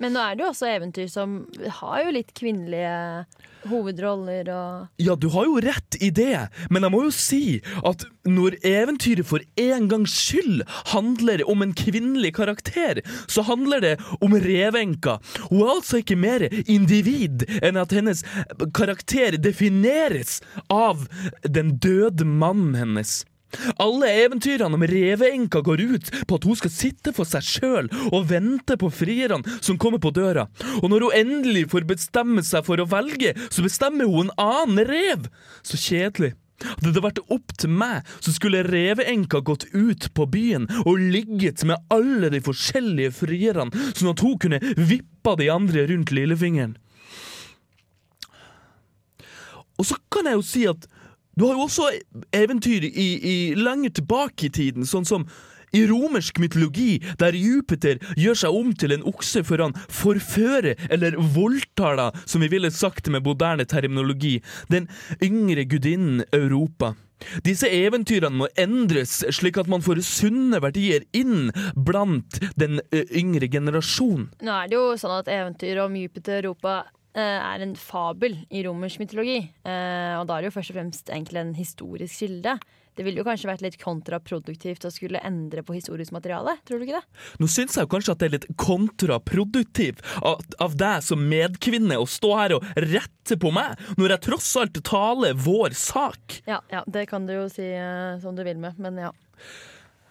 Men 0.00 0.14
nå 0.16 0.20
er 0.24 0.36
det 0.36 0.44
jo 0.46 0.50
også 0.54 0.68
eventyr 0.70 1.08
som 1.12 1.42
har 1.80 2.04
jo 2.06 2.12
litt 2.16 2.30
kvinnelige 2.36 2.92
hovedroller 3.68 4.48
og 4.54 5.02
Ja, 5.02 5.12
du 5.12 5.26
har 5.34 5.44
jo 5.44 5.58
rett 5.60 5.98
i 6.00 6.08
det, 6.16 6.48
men 6.72 6.86
jeg 6.86 6.94
må 6.94 7.02
jo 7.04 7.10
si 7.12 7.60
at 7.84 8.06
når 8.24 8.56
eventyret 8.64 9.28
for 9.28 9.44
en 9.60 9.90
gangs 9.92 10.14
skyld 10.16 10.64
handler 10.94 11.44
om 11.44 11.60
en 11.66 11.74
kvinnelig 11.76 12.32
karakter, 12.38 13.02
så 13.28 13.44
handler 13.44 13.84
det 13.84 13.94
om 14.24 14.38
revenka. 14.40 15.18
Hun 15.50 15.66
er 15.66 15.74
altså 15.76 16.00
ikke 16.00 16.16
mer 16.16 16.46
individ 16.64 17.44
enn 17.60 17.76
at 17.80 17.92
hennes 17.92 18.24
karakter 18.76 19.36
defineres 19.36 20.38
av 20.72 21.04
den 21.44 21.76
døde 21.76 22.24
mannen 22.24 22.72
hennes. 22.80 23.20
Alle 23.82 24.10
eventyrene 24.24 24.78
om 24.78 24.86
reveenka 24.86 25.62
går 25.66 25.82
ut 25.94 26.10
på 26.28 26.38
at 26.38 26.46
hun 26.46 26.58
skal 26.58 26.74
sitte 26.74 27.14
for 27.16 27.28
seg 27.28 27.46
sjøl 27.46 27.90
og 28.10 28.28
vente 28.30 28.76
på 28.80 28.90
frierne 28.94 29.58
som 29.60 29.78
kommer 29.80 30.02
på 30.02 30.12
døra. 30.14 30.46
Og 30.80 30.90
når 30.92 31.06
hun 31.06 31.18
endelig 31.22 31.66
får 31.72 31.88
bestemme 31.88 32.44
seg 32.46 32.66
for 32.66 32.80
å 32.80 32.88
velge, 32.90 33.34
så 33.50 33.64
bestemmer 33.66 34.10
hun 34.10 34.30
en 34.30 34.36
annen 34.40 34.86
rev. 34.88 35.26
Så 35.66 35.80
kjedelig. 35.80 36.34
Hadde 36.60 36.92
det 36.92 37.02
vært 37.04 37.22
opp 37.32 37.54
til 37.56 37.72
meg, 37.72 38.04
så 38.20 38.34
skulle 38.34 38.66
reveenka 38.66 39.40
gått 39.44 39.64
ut 39.72 40.10
på 40.16 40.26
byen 40.28 40.66
og 40.82 41.00
ligget 41.00 41.64
med 41.68 41.80
alle 41.92 42.28
de 42.34 42.42
forskjellige 42.44 43.14
frierne, 43.16 43.72
sånn 43.96 44.12
at 44.12 44.20
hun 44.24 44.36
kunne 44.42 44.60
vippa 44.76 45.38
de 45.40 45.48
andre 45.52 45.86
rundt 45.88 46.12
lillefingeren. 46.12 46.76
Og 49.80 49.88
så 49.88 49.96
kan 50.12 50.28
jeg 50.28 50.36
jo 50.36 50.44
si 50.44 50.66
at 50.68 50.84
du 51.40 51.46
har 51.46 51.56
jo 51.56 51.64
også 51.64 51.86
eventyr 52.36 52.84
i, 52.84 53.08
i 53.16 53.36
lenger 53.56 53.94
tilbake 53.96 54.50
i 54.50 54.52
tiden, 54.52 54.84
sånn 54.84 55.06
som 55.08 55.24
i 55.72 55.86
romersk 55.88 56.36
mytologi, 56.42 56.98
der 57.16 57.36
Jupiter 57.38 58.00
gjør 58.18 58.36
seg 58.42 58.56
om 58.58 58.74
til 58.76 58.92
en 58.92 59.06
okse 59.08 59.40
før 59.48 59.62
han 59.68 59.76
forfører, 59.88 60.74
eller 60.92 61.16
voldtar, 61.32 61.96
deg, 61.96 62.18
som 62.28 62.44
vi 62.44 62.50
ville 62.52 62.72
sagt 62.74 63.08
med 63.08 63.24
moderne 63.24 63.64
terminologi, 63.64 64.40
den 64.68 64.90
yngre 65.24 65.64
gudinnen 65.70 66.26
Europa. 66.36 66.92
Disse 67.44 67.68
eventyrene 67.72 68.42
må 68.42 68.48
endres 68.60 69.18
slik 69.36 69.58
at 69.60 69.68
man 69.70 69.84
får 69.84 70.00
sunne 70.04 70.60
verdier 70.60 71.04
inn 71.16 71.50
blant 71.76 72.40
den 72.60 72.80
yngre 72.92 73.48
generasjon. 73.52 74.30
Nå 74.44 74.56
er 74.60 74.70
det 74.70 74.76
jo 74.76 74.86
sånn 75.00 75.18
at 75.22 75.28
eventyr 75.32 75.80
om 75.84 75.96
Jupiter 76.00 76.40
Europa 76.40 76.82
eh, 76.84 76.96
er 77.18 77.64
en 77.64 77.72
fabel 77.74 78.36
i 78.54 78.62
romersk 78.66 79.00
mytologi. 79.02 79.40
Eh, 79.66 80.14
og 80.18 80.28
da 80.28 80.36
er 80.36 80.44
det 80.44 80.50
jo 80.52 80.58
først 80.58 80.74
og 80.74 80.78
fremst 80.78 81.10
egentlig 81.10 81.40
en 81.42 81.56
historisk 81.58 82.22
kilde. 82.22 82.58
Det 83.00 83.06
ville 83.06 83.22
jo 83.22 83.24
kanskje 83.24 83.48
vært 83.48 83.62
litt 83.64 83.78
kontraproduktivt 83.80 84.84
å 84.84 84.90
skulle 84.92 85.22
endre 85.24 85.62
på 85.64 85.76
historisk 85.76 86.12
materiale. 86.12 86.56
Tror 86.68 86.80
du 86.80 86.84
ikke 86.84 86.98
det? 86.98 87.22
Nå 87.40 87.48
syns 87.48 87.78
jeg 87.78 87.88
kanskje 87.90 88.12
at 88.12 88.20
det 88.20 88.28
er 88.28 88.34
litt 88.34 88.48
kontraproduktivt 88.60 90.02
av, 90.20 90.42
av 90.60 90.76
deg 90.78 91.06
som 91.06 91.22
medkvinne 91.30 91.96
å 91.96 92.04
stå 92.10 92.34
her 92.36 92.56
og 92.58 92.68
rette 92.90 93.38
på 93.40 93.54
meg, 93.54 93.80
når 93.96 94.16
jeg 94.16 94.24
tross 94.26 94.52
alt 94.60 94.82
taler 94.86 95.38
vår 95.38 95.76
sak. 95.78 96.40
Ja, 96.50 96.60
ja 96.72 96.84
det 96.90 97.06
kan 97.08 97.24
du 97.30 97.36
jo 97.38 97.48
si 97.52 97.70
uh, 97.72 98.18
som 98.22 98.36
du 98.36 98.44
vil 98.44 98.60
med, 98.60 98.78
men 98.82 99.00
ja. 99.06 99.14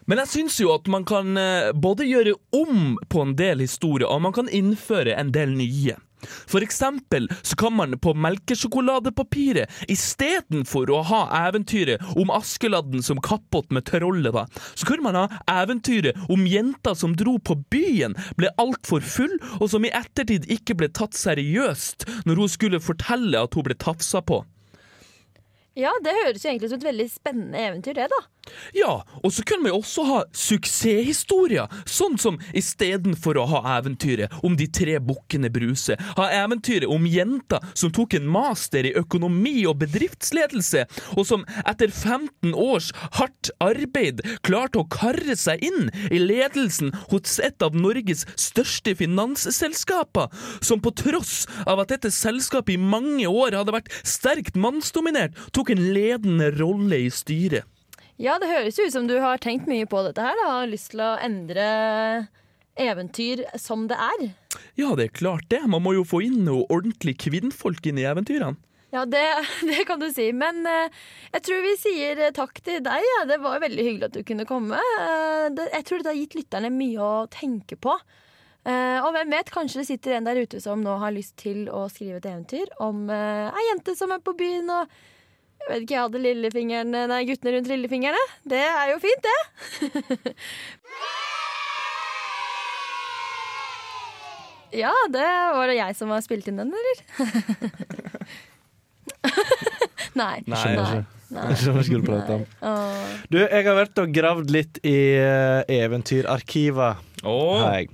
Men 0.09 0.23
jeg 0.23 0.31
syns 0.31 0.57
jo 0.57 0.71
at 0.73 0.87
man 0.89 1.05
kan 1.05 1.37
uh, 1.37 1.69
både 1.77 2.07
gjøre 2.09 2.39
om 2.57 2.95
på 3.05 3.27
en 3.27 3.37
del 3.37 3.61
historier, 3.67 4.09
og 4.09 4.23
man 4.25 4.33
kan 4.33 4.49
innføre 4.49 5.13
en 5.19 5.35
del 5.35 5.53
nye. 5.59 5.99
For 6.21 6.63
eksempel 6.65 7.29
så 7.41 7.55
kan 7.59 7.75
man 7.77 7.97
på 8.01 8.13
melkesjokoladepapiret 8.17 9.89
istedenfor 9.91 10.91
å 10.93 11.01
ha 11.09 11.21
eventyret 11.47 12.03
om 12.19 12.31
Askeladden 12.33 13.03
som 13.05 13.21
kappåt 13.23 13.71
med 13.75 13.87
trollet, 13.89 14.33
da, 14.35 14.45
så 14.75 14.89
kunne 14.89 15.05
man 15.07 15.17
ha 15.19 15.41
eventyret 15.61 16.17
om 16.29 16.47
jenta 16.49 16.95
som 16.97 17.15
dro 17.17 17.37
på 17.39 17.57
byen, 17.71 18.17
ble 18.39 18.51
altfor 18.61 19.03
full, 19.05 19.35
og 19.59 19.69
som 19.71 19.85
i 19.85 19.93
ettertid 19.95 20.47
ikke 20.51 20.77
ble 20.79 20.91
tatt 20.93 21.17
seriøst 21.17 22.07
når 22.27 22.43
hun 22.43 22.51
skulle 22.51 22.83
fortelle 22.83 23.39
at 23.39 23.55
hun 23.55 23.67
ble 23.67 23.77
tafsa 23.79 24.23
på. 24.25 24.43
Ja, 25.79 25.91
det 26.03 26.15
høres 26.25 26.43
jo 26.43 26.49
egentlig 26.51 26.71
som 26.71 26.81
et 26.81 26.89
veldig 26.89 27.07
spennende 27.13 27.61
eventyr, 27.69 27.95
det, 27.95 28.09
da. 28.11 28.19
Ja, 28.73 29.01
og 29.23 29.33
så 29.33 29.43
kunne 29.45 29.67
vi 29.67 29.73
også 29.73 30.05
ha 30.07 30.19
suksesshistorier, 30.35 31.69
sånn 31.89 32.17
som 32.21 32.39
istedenfor 32.57 33.39
å 33.39 33.47
ha 33.49 33.61
eventyret 33.77 34.33
om 34.45 34.55
de 34.59 34.67
tre 34.73 34.97
bukkene 35.03 35.51
Bruse, 35.53 35.97
ha 36.17 36.27
eventyret 36.41 36.89
om 36.89 37.07
jenta 37.09 37.61
som 37.73 37.93
tok 37.95 38.15
en 38.17 38.29
master 38.29 38.87
i 38.89 38.95
økonomi 38.99 39.63
og 39.69 39.79
bedriftsledelse, 39.83 40.85
og 41.17 41.25
som 41.29 41.45
etter 41.65 41.91
15 41.91 42.53
års 42.53 42.91
hardt 43.17 43.51
arbeid 43.63 44.21
klarte 44.45 44.81
å 44.81 44.89
karre 44.91 45.37
seg 45.39 45.63
inn 45.65 45.89
i 46.09 46.21
ledelsen 46.21 46.93
hos 47.09 47.39
et 47.43 47.65
av 47.65 47.77
Norges 47.77 48.25
største 48.39 48.95
finansselskaper, 48.99 50.29
som 50.61 50.81
på 50.83 50.93
tross 50.97 51.43
av 51.65 51.83
at 51.83 51.93
dette 51.93 52.13
selskapet 52.13 52.77
i 52.77 52.81
mange 52.81 53.27
år 53.29 53.57
hadde 53.57 53.75
vært 53.75 53.91
sterkt 54.07 54.57
mannsdominert, 54.59 55.37
tok 55.55 55.73
en 55.73 55.89
ledende 55.93 56.53
rolle 56.59 57.05
i 57.07 57.11
styret. 57.13 57.67
Ja, 58.19 58.35
det 58.35 58.49
høres 58.51 58.75
jo 58.75 58.83
ut 58.83 58.91
som 58.91 59.07
du 59.07 59.15
har 59.23 59.39
tenkt 59.39 59.69
mye 59.71 59.87
på 59.87 60.01
dette 60.03 60.23
her. 60.23 60.35
Da. 60.35 60.47
Har 60.59 60.67
lyst 60.67 60.91
til 60.91 61.03
å 61.05 61.13
endre 61.23 61.67
eventyr 62.79 63.45
som 63.59 63.85
det 63.87 63.95
er. 63.95 64.25
Ja, 64.79 64.91
det 64.99 65.05
er 65.05 65.13
klart 65.21 65.47
det. 65.51 65.61
Man 65.71 65.85
må 65.85 65.93
jo 65.95 66.07
få 66.07 66.19
inn 66.25 66.41
noe 66.47 66.65
ordentlig 66.67 67.15
kvinnfolk 67.23 67.87
inn 67.87 68.01
i 68.01 68.07
eventyrene. 68.09 68.59
Ja, 68.91 69.05
det, 69.05 69.23
det 69.69 69.85
kan 69.87 70.01
du 70.01 70.09
si. 70.11 70.31
Men 70.35 70.65
eh, 70.67 70.95
jeg 71.31 71.45
tror 71.47 71.63
vi 71.63 71.75
sier 71.79 72.23
eh, 72.25 72.33
takk 72.35 72.59
til 72.65 72.81
deg. 72.83 73.05
Ja. 73.07 73.21
Det 73.29 73.37
var 73.43 73.63
veldig 73.63 73.85
hyggelig 73.85 74.09
at 74.09 74.17
du 74.17 74.25
kunne 74.27 74.47
komme. 74.49 74.81
Eh, 74.99 75.45
det, 75.55 75.69
jeg 75.77 75.87
tror 75.87 76.03
det 76.03 76.11
har 76.11 76.19
gitt 76.19 76.35
lytterne 76.41 76.73
mye 76.75 77.05
å 77.05 77.29
tenke 77.31 77.77
på. 77.79 77.95
Eh, 78.67 78.97
og 78.99 79.13
hvem 79.15 79.31
vet, 79.31 79.53
kanskje 79.53 79.79
det 79.79 79.87
sitter 79.93 80.17
en 80.17 80.27
der 80.27 80.41
ute 80.43 80.59
som 80.59 80.83
nå 80.83 80.97
har 80.99 81.15
lyst 81.15 81.37
til 81.39 81.69
å 81.71 81.85
skrive 81.91 82.19
et 82.19 82.27
eventyr 82.27 82.73
om 82.83 83.05
eh, 83.13 83.47
ei 83.47 83.69
jente 83.69 83.95
som 83.95 84.11
er 84.11 84.19
på 84.19 84.35
byen 84.37 84.67
og 84.75 84.99
jeg 85.59 85.75
vet 85.75 85.83
ikke, 85.83 85.93
jeg 85.93 86.05
hadde 86.05 86.21
lillefingeren, 86.23 86.91
nei, 87.11 87.19
guttene 87.27 87.51
rundt 87.53 87.69
lillefingrene. 87.69 88.23
Det 88.49 88.63
er 88.65 88.85
jo 88.93 88.97
fint, 89.03 89.23
det. 89.27 89.39
ja, 94.81 94.93
det 95.13 95.29
var 95.59 95.65
det 95.69 95.77
jeg 95.77 95.93
som 95.99 96.09
har 96.15 96.21
spilt 96.25 96.45
inn 96.49 96.59
den, 96.61 96.71
eller? 96.73 96.97
nei. 100.23 100.37
Nei. 100.49 100.73
nei. 100.79 101.03
Åh. 102.65 103.05
Du, 103.29 103.37
jeg 103.37 103.63
har 103.67 103.75
vært 103.77 104.01
og 104.01 104.09
gravd 104.15 104.49
litt 104.55 104.79
i 104.81 105.21
uh, 105.21 105.61
eventyrarkivet. 105.69 106.97
Åh, 107.21 107.61
har 107.61 107.73
jeg. 107.77 107.93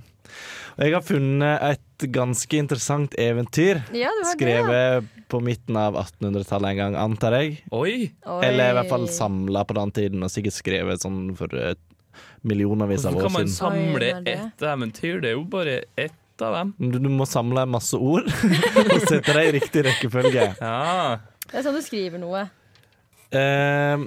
Og 0.76 0.84
jeg 0.84 0.92
har 0.92 1.00
funnet 1.04 1.62
et 1.72 2.04
ganske 2.12 2.58
interessant 2.60 3.14
eventyr. 3.20 3.80
Ja, 3.96 4.10
skrevet 4.32 4.64
har 4.64 4.72
det, 4.72 5.04
Skrevet 5.04 5.15
på 5.28 5.40
midten 5.42 5.76
av 5.78 5.96
1800-tallet 5.98 6.70
en 6.70 6.80
gang, 6.80 6.96
antar 7.00 7.36
jeg. 7.40 7.60
oi! 7.74 8.12
Oi. 8.26 8.40
Eller 8.46 8.70
i 8.70 8.76
hvert 8.78 8.90
fall 8.92 9.08
samla 9.10 9.64
på 9.66 9.76
den 9.78 9.92
tiden, 9.96 10.22
og 10.22 10.32
sikkert 10.32 10.56
skrevet 10.58 11.02
sånn 11.02 11.32
for 11.38 11.50
uh, 11.54 11.74
millionervis 12.46 13.06
av 13.06 13.16
år 13.16 13.26
Hvorfor 13.26 13.26
år 13.26 13.32
kan 13.32 13.40
man 13.40 13.56
samle 13.56 14.12
ett 14.36 14.62
eventyr? 14.62 15.18
Det 15.24 15.32
er 15.32 15.38
jo 15.38 15.46
bare 15.50 15.80
ett 15.98 16.44
av 16.46 16.54
dem. 16.54 16.74
Du, 16.78 16.98
du 17.02 17.08
må 17.10 17.26
samle 17.28 17.64
masse 17.70 17.98
ord 17.98 18.28
og 18.84 19.08
sette 19.08 19.32
dem 19.32 19.42
i 19.48 19.56
riktig 19.56 19.86
rekkefølge. 19.88 20.50
Ja. 20.60 21.18
Det 21.46 21.58
er 21.58 21.66
sånn 21.66 21.78
du 21.78 21.82
skriver 21.84 22.22
noe. 22.22 22.46
Uh, 23.34 24.06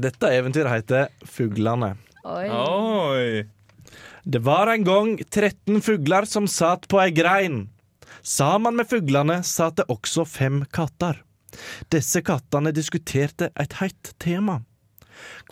dette 0.00 0.30
eventyret 0.36 0.70
heter 0.78 1.10
'Fuglene'. 1.26 1.96
Oi. 2.30 2.46
Oi! 2.52 3.48
Det 4.22 4.42
var 4.44 4.68
en 4.70 4.84
gang 4.84 5.14
13 5.18 5.80
fugler 5.82 6.28
som 6.28 6.46
satt 6.46 6.86
på 6.88 7.00
ei 7.02 7.10
grein. 7.14 7.62
Sammen 8.22 8.76
med 8.76 8.88
fuglene 8.90 9.40
satt 9.46 9.80
det 9.80 9.88
også 9.92 10.26
fem 10.28 10.64
katter. 10.72 11.22
Disse 11.92 12.22
kattene 12.22 12.72
diskuterte 12.74 13.50
et 13.58 13.78
heit 13.80 14.12
tema. 14.22 14.60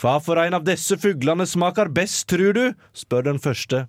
Hva 0.00 0.16
for 0.24 0.40
en 0.40 0.56
av 0.56 0.66
disse 0.66 0.96
fuglene 1.00 1.46
smaker 1.48 1.90
best, 1.92 2.26
tror 2.30 2.54
du? 2.56 2.66
spør 2.96 3.26
den 3.28 3.40
første. 3.42 3.86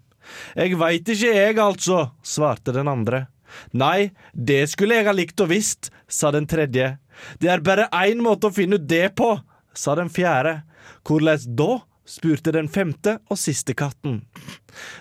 Jeg 0.58 0.78
veit 0.80 1.08
ikke 1.10 1.34
jeg, 1.34 1.60
altså, 1.60 2.10
svarte 2.24 2.74
den 2.76 2.90
andre. 2.92 3.28
Nei, 3.74 4.12
det 4.34 4.68
skulle 4.70 5.00
jeg 5.00 5.08
ha 5.08 5.16
likt 5.16 5.42
og 5.42 5.50
visst, 5.54 5.90
sa 6.08 6.32
den 6.36 6.48
tredje. 6.50 6.98
Det 7.42 7.50
er 7.50 7.64
bare 7.66 7.90
én 8.06 8.22
måte 8.24 8.50
å 8.50 8.56
finne 8.56 8.78
ut 8.78 8.90
det 8.90 9.16
på, 9.18 9.34
sa 9.74 9.96
den 10.00 10.12
fjerde. 10.14 10.62
Hvordan 11.08 11.56
da? 11.58 11.72
spurte 12.10 12.50
den 12.50 12.66
femte 12.74 13.20
og 13.30 13.38
siste 13.38 13.76
katten. 13.78 14.24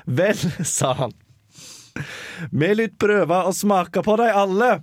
Vel, 0.04 0.36
sa 0.76 0.92
han. 0.98 1.14
Vi 2.50 2.70
lytt 2.74 2.98
prøve 3.00 3.42
å 3.46 3.54
smake 3.54 4.02
på 4.04 4.16
dei 4.20 4.28
alle. 4.34 4.78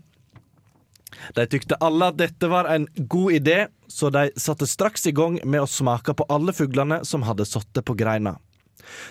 De 1.35 1.45
tykte 1.47 1.77
alle 1.83 2.09
at 2.11 2.19
dette 2.19 2.49
var 2.51 2.67
en 2.69 2.87
god 2.97 3.37
idé, 3.37 3.59
så 3.87 4.09
de 4.11 4.27
satte 4.39 4.67
straks 4.67 5.07
i 5.07 5.13
gang 5.15 5.39
med 5.43 5.63
å 5.63 5.69
smake 5.69 6.15
på 6.17 6.27
alle 6.29 6.53
fuglene 6.55 7.01
som 7.07 7.25
hadde 7.27 7.47
sittet 7.47 7.85
på 7.87 7.95
greina. 7.97 8.37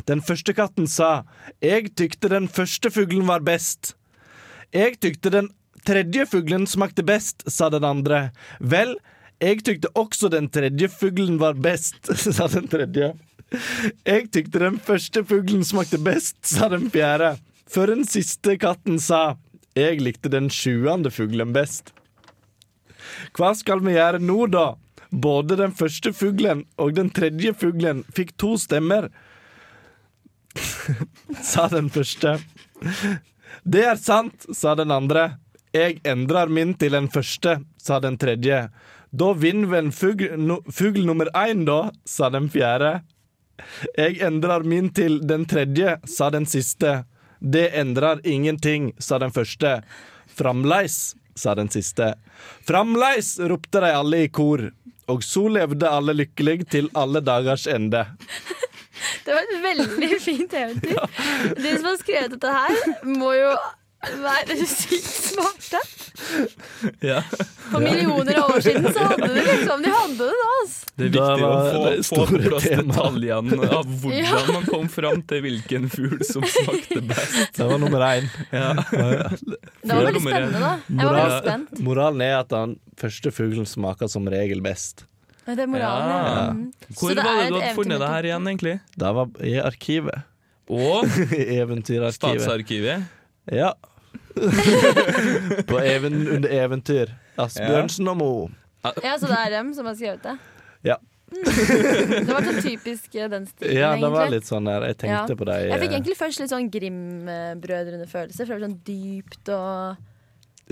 Den 0.06 0.20
første 0.22 0.54
katten 0.54 0.86
sa 0.86 1.24
Jeg 1.62 1.94
tykte 1.98 2.30
den 2.30 2.46
første 2.48 2.90
fuglen 2.94 3.26
var 3.26 3.42
best. 3.42 3.94
Jeg 4.74 4.98
tykte 5.02 5.32
den 5.32 5.50
tredje 5.86 6.26
fuglen 6.26 6.66
smakte 6.66 7.04
best, 7.06 7.44
sa 7.50 7.68
den 7.70 7.84
andre. 7.84 8.30
Vel, 8.60 8.96
jeg 9.42 9.64
tykte 9.66 9.90
også 9.98 10.30
den 10.32 10.48
tredje 10.52 10.88
fuglen 10.92 11.38
var 11.42 11.58
best, 11.58 11.98
sa 12.36 12.48
den 12.50 12.68
tredje. 12.70 13.14
Jeg 14.06 14.30
tykte 14.34 14.62
den 14.62 14.78
første 14.82 15.24
fuglen 15.26 15.64
smakte 15.66 16.00
best, 16.02 16.38
sa 16.46 16.70
den 16.72 16.88
fjerde. 16.90 17.34
Før 17.74 17.90
den 17.90 18.04
siste 18.06 18.54
katten 18.62 19.00
sa 19.02 19.34
jeg 19.74 19.98
likte 20.06 20.30
den 20.30 20.46
sjuende 20.52 21.10
fuglen 21.10 21.50
best. 21.54 21.90
Hva 23.34 23.50
skal 23.58 23.82
vi 23.82 23.96
gjøre 23.96 24.20
nå, 24.22 24.44
da? 24.52 24.74
Både 25.10 25.56
den 25.58 25.74
første 25.74 26.12
fuglen 26.14 26.64
og 26.78 26.94
den 26.94 27.10
tredje 27.14 27.54
fuglen 27.58 28.02
fikk 28.14 28.34
to 28.38 28.54
stemmer, 28.58 29.08
sa 31.50 31.66
den 31.70 31.90
første. 31.90 32.36
Det 33.66 33.82
er 33.82 33.98
sant, 33.98 34.46
sa 34.54 34.74
den 34.78 34.94
andre. 34.94 35.40
Jeg 35.74 35.98
endrer 36.06 36.50
min 36.50 36.76
til 36.78 36.94
den 36.94 37.08
første, 37.10 37.56
sa 37.82 37.98
den 38.02 38.18
tredje. 38.22 38.68
Da 39.14 39.32
vinner 39.38 39.70
vel 39.70 39.90
fugl, 39.94 40.36
no, 40.38 40.60
fugl 40.70 41.02
nummer 41.06 41.30
én, 41.34 41.64
da, 41.66 41.90
sa 42.06 42.30
den 42.34 42.46
fjerde. 42.50 43.00
Jeg 43.98 44.20
endrer 44.26 44.62
min 44.66 44.92
til 44.94 45.20
den 45.26 45.46
tredje, 45.50 45.98
sa 46.10 46.30
den 46.34 46.46
siste. 46.50 47.02
Det 47.44 47.66
endrer 47.76 48.22
ingenting, 48.24 48.92
sa 48.98 49.18
den 49.20 49.32
første. 49.32 49.82
Framleis, 50.32 51.14
sa 51.36 51.52
den 51.54 51.68
siste. 51.68 52.14
Framleis, 52.64 53.36
ropte 53.38 53.82
de 53.84 53.92
alle 53.92 54.24
i 54.24 54.30
kor. 54.32 54.70
Og 55.12 55.20
så 55.24 55.44
levde 55.52 55.90
alle 55.90 56.14
lykkelig 56.16 56.62
til 56.72 56.88
alle 56.96 57.20
dagers 57.20 57.66
ende. 57.68 58.06
Det 59.24 59.34
var 59.34 59.44
et 59.44 59.62
veldig 59.64 60.18
fint 60.20 60.52
eventyr. 60.62 60.96
De 61.58 61.72
som 61.76 61.88
har 61.90 61.98
skrevet 62.00 62.34
dette 62.36 62.52
her, 62.54 62.78
må 63.04 63.34
jo 63.36 63.50
være 64.24 64.56
sykt 64.66 65.12
smarte. 65.30 65.80
Ja. 67.02 67.22
For 67.72 67.82
millioner 67.82 68.36
av 68.38 68.50
år 68.54 68.60
siden 68.62 68.84
så 68.94 69.02
hadde 69.10 69.26
de 69.34 69.42
liksom 69.48 69.80
De 69.82 69.90
hadde 69.90 70.26
det 70.28 70.36
da, 70.38 70.50
altså. 70.60 70.90
Det 70.94 71.06
er 71.06 71.08
viktig 71.10 71.22
å 71.22 71.38
var 71.40 71.70
få, 71.74 71.94
få 72.06 72.26
på 72.28 72.40
plass 72.44 72.66
detaljene 72.68 73.70
av 73.78 73.88
hvordan 74.02 74.20
Ja. 74.20 74.42
man 74.54 74.68
kom 74.68 74.86
fram 74.92 75.22
til 75.28 75.42
hvilken 75.44 75.88
fugl 75.92 76.22
som 76.28 76.46
smakte 76.46 77.00
best. 77.10 77.40
Det 77.58 77.66
var 77.66 77.82
nummer 77.82 78.04
én. 78.06 78.28
Ja. 78.52 78.68
Det 78.78 79.90
var 79.90 80.06
veldig 80.06 80.22
spennende, 80.22 80.60
da. 80.62 80.70
Jeg 80.86 81.08
var 81.08 81.18
veldig 81.18 81.40
spent. 81.40 81.82
Moralen 81.88 82.22
er 82.28 82.36
at 82.38 82.52
den 82.54 82.76
første 83.00 83.32
fuglen 83.34 83.66
smaker 83.68 84.12
som 84.12 84.30
regel 84.30 84.62
best. 84.64 85.02
Det 85.44 85.58
er 85.58 85.68
moralen, 85.68 86.12
ja. 86.14 86.44
Mm. 86.54 86.62
Hvor 86.94 87.10
Så 87.10 87.16
var 87.18 87.40
det 87.42 87.48
du 87.50 87.58
hadde 87.58 87.74
funnet 87.80 88.00
det 88.04 88.12
her 88.14 88.30
igjen, 88.30 88.46
egentlig? 88.52 88.76
Det 89.02 89.10
var 89.18 89.34
i 89.50 89.56
arkivet. 89.60 90.30
Og 90.72 91.04
I 91.34 91.58
Statsarkivet. 92.14 93.10
Ja. 93.52 93.74
På 95.70 95.78
even, 95.80 96.20
under 96.28 96.50
eventyr. 96.52 97.12
Asbjørnsen 97.40 98.08
og 98.12 98.16
Mo. 98.20 98.30
Ja, 99.02 99.16
så 99.18 99.26
det 99.30 99.38
er 99.46 99.50
dem 99.58 99.72
som 99.74 99.86
har 99.88 99.94
skrevet 99.98 100.22
det? 100.26 100.36
Ja. 100.90 100.96
Det 101.34 102.28
var 102.28 102.44
så 102.46 102.52
typisk 102.62 103.14
eh, 103.18 103.26
den 103.32 103.46
stilen, 103.48 103.74
Ja, 103.74 103.94
det 103.96 104.06
var 104.12 104.26
egentlig. 104.26 104.36
litt 104.36 104.46
sånn 104.50 104.68
der. 104.68 104.84
Jeg 104.90 104.98
tenkte 105.00 105.32
Ja. 105.34 105.38
på 105.40 105.46
deg. 105.48 105.62
Jeg 105.70 105.80
fikk 105.80 105.88
eh, 105.90 105.94
egentlig 105.96 106.16
først 106.20 106.42
litt 106.42 106.52
sånn 106.52 106.68
Grim-brødrene-følelse. 106.70 108.44
For 108.44 108.52
det 108.52 108.58
var 108.60 108.66
sånn 108.68 108.82
dypt 108.86 109.50
og 109.54 110.10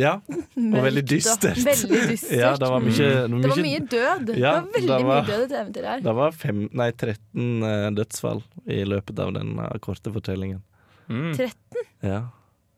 Ja, 0.00 0.12
og 0.22 0.76
veldig 0.88 1.02
dystert. 1.08 1.58
Og 1.58 1.66
veldig 1.66 2.02
dystert. 2.12 2.36
Ja, 2.38 2.52
det 2.60 2.68
var 2.70 2.84
mye, 2.84 3.08
Det 3.32 3.50
var 3.50 3.64
mye 3.64 3.80
død. 3.96 4.30
Ja, 4.38 4.52
det 4.52 4.60
var 4.60 4.68
veldig 4.76 4.92
det 4.92 5.08
var- 5.08 5.22
mye 5.24 5.30
død 5.32 5.40
i 5.40 5.46
dette 5.48 5.58
eventyret 5.64 5.88
her. 5.90 6.04
Det 6.06 6.14
var 6.20 6.36
fem, 6.44 6.60
nei, 6.72 6.90
13 6.92 7.66
eh, 7.72 7.88
dødsfall 7.98 8.44
i 8.68 8.78
løpet 8.92 9.18
av 9.26 9.34
den 9.40 9.50
eh, 9.58 9.74
korte 9.84 10.12
fortellingen. 10.14 10.62
Mm. 11.10 11.32
13? 11.36 11.82
Ja, 12.06 12.20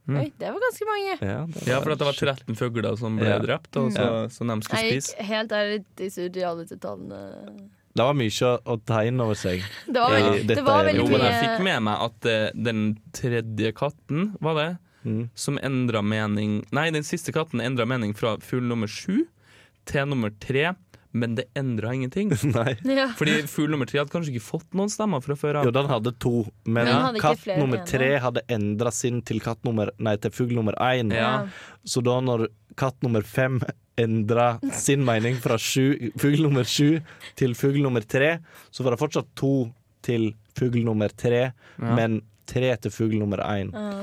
Mm. 0.06 0.18
Oi, 0.20 0.26
det 0.38 0.50
var 0.52 0.60
ganske 0.60 0.84
mange. 0.88 1.12
ja, 1.24 1.38
var 1.46 1.68
Ja, 1.70 1.78
for 1.80 1.92
at 1.94 1.98
det 2.02 2.06
var 2.10 2.12
13 2.36 2.56
fugler 2.58 2.96
som 3.00 3.16
ble 3.16 3.28
Ja. 3.30 3.38
drept, 3.40 3.76
og 3.80 3.90
så, 3.94 4.28
så 4.28 4.44
de 4.46 4.56
skulle 4.62 4.82
Jeg 4.82 5.00
spise. 5.02 5.14
gikk 5.16 5.26
helt 5.30 5.50
ærlig 5.56 5.78
litt 5.78 6.00
i 6.04 6.08
surr 6.12 6.36
i 6.36 6.44
alle 6.44 6.64
disse 6.66 6.76
tallene. 6.82 7.20
Det 7.94 8.02
var 8.04 8.14
mye 8.18 8.28
å, 8.28 8.52
tegne 8.66 8.84
ta 8.90 9.04
inn 9.06 9.20
over 9.22 9.34
seg. 9.38 9.62
Det 9.86 9.94
var, 10.02 10.10
veldig, 10.18 10.46
det 10.50 10.64
var 10.66 10.84
veldig 10.84 11.00
mye 11.00 11.08
Jo, 11.08 11.08
men 11.14 11.24
jeg 11.24 11.40
fikk 11.44 11.64
med 11.64 11.82
meg 11.86 12.04
at 12.08 12.28
uh, 12.28 12.50
den 12.68 12.82
tredje 13.12 13.72
katten, 13.72 14.34
var 14.40 14.54
det, 14.60 14.70
Mm. 15.04 15.28
som 15.36 15.58
endra 15.60 16.00
mening 16.00 16.64
Nei, 16.72 16.86
den 16.90 17.02
siste 17.04 17.30
katten 17.30 17.60
endra 17.60 17.84
mening 17.84 18.14
fra 18.16 18.38
fugl 18.40 18.64
nummer 18.64 18.88
sju 18.88 19.26
til 19.84 20.06
nummer 20.08 20.30
tre. 20.40 20.70
Men 21.14 21.36
det 21.38 21.44
endra 21.54 21.92
ingenting. 21.94 22.32
Nei. 22.56 22.74
Ja. 22.90 23.06
Fordi 23.14 23.36
fugl 23.50 23.70
nummer 23.70 23.86
tre 23.86 24.00
hadde 24.02 24.10
kanskje 24.12 24.32
ikke 24.34 24.44
fått 24.48 24.74
noen 24.74 24.90
stemmer 24.90 25.22
fra 25.22 25.36
før 25.38 25.60
Jo, 25.62 25.70
den 25.74 25.86
hadde 25.90 26.12
to, 26.22 26.32
men 26.66 26.90
ikke 26.90 27.22
katt 27.22 27.46
nummer 27.60 27.84
tre 27.86 28.08
hadde 28.24 28.42
endra 28.50 28.90
sin 28.94 29.20
til 29.22 29.38
katt 29.44 29.62
nummer 29.66 29.92
Nei, 30.02 30.16
til 30.18 30.34
fugl 30.34 30.56
nummer 30.58 30.74
én. 30.82 31.14
Ja. 31.14 31.46
Så 31.86 32.02
da 32.04 32.18
når 32.24 32.48
katt 32.80 32.98
nummer 33.06 33.22
fem 33.22 33.60
endra 34.00 34.56
sin 34.74 35.04
mening 35.06 35.36
fra 35.38 35.54
sju, 35.60 36.10
fugl 36.18 36.42
nummer 36.48 36.66
sju 36.66 36.98
til 37.38 37.54
fugl 37.54 37.78
nummer 37.86 38.02
tre, 38.02 38.40
så 38.74 38.82
var 38.82 38.96
det 38.96 39.02
fortsatt 39.04 39.30
to 39.38 39.52
til 40.04 40.32
fugl 40.58 40.82
nummer 40.84 41.14
tre, 41.14 41.52
Ja. 41.78 41.94
men 41.94 42.20
tre 42.50 42.74
til 42.82 42.90
fugl 42.92 43.14
nummer 43.22 43.38
én. 43.46 43.70
Ja. 43.72 44.02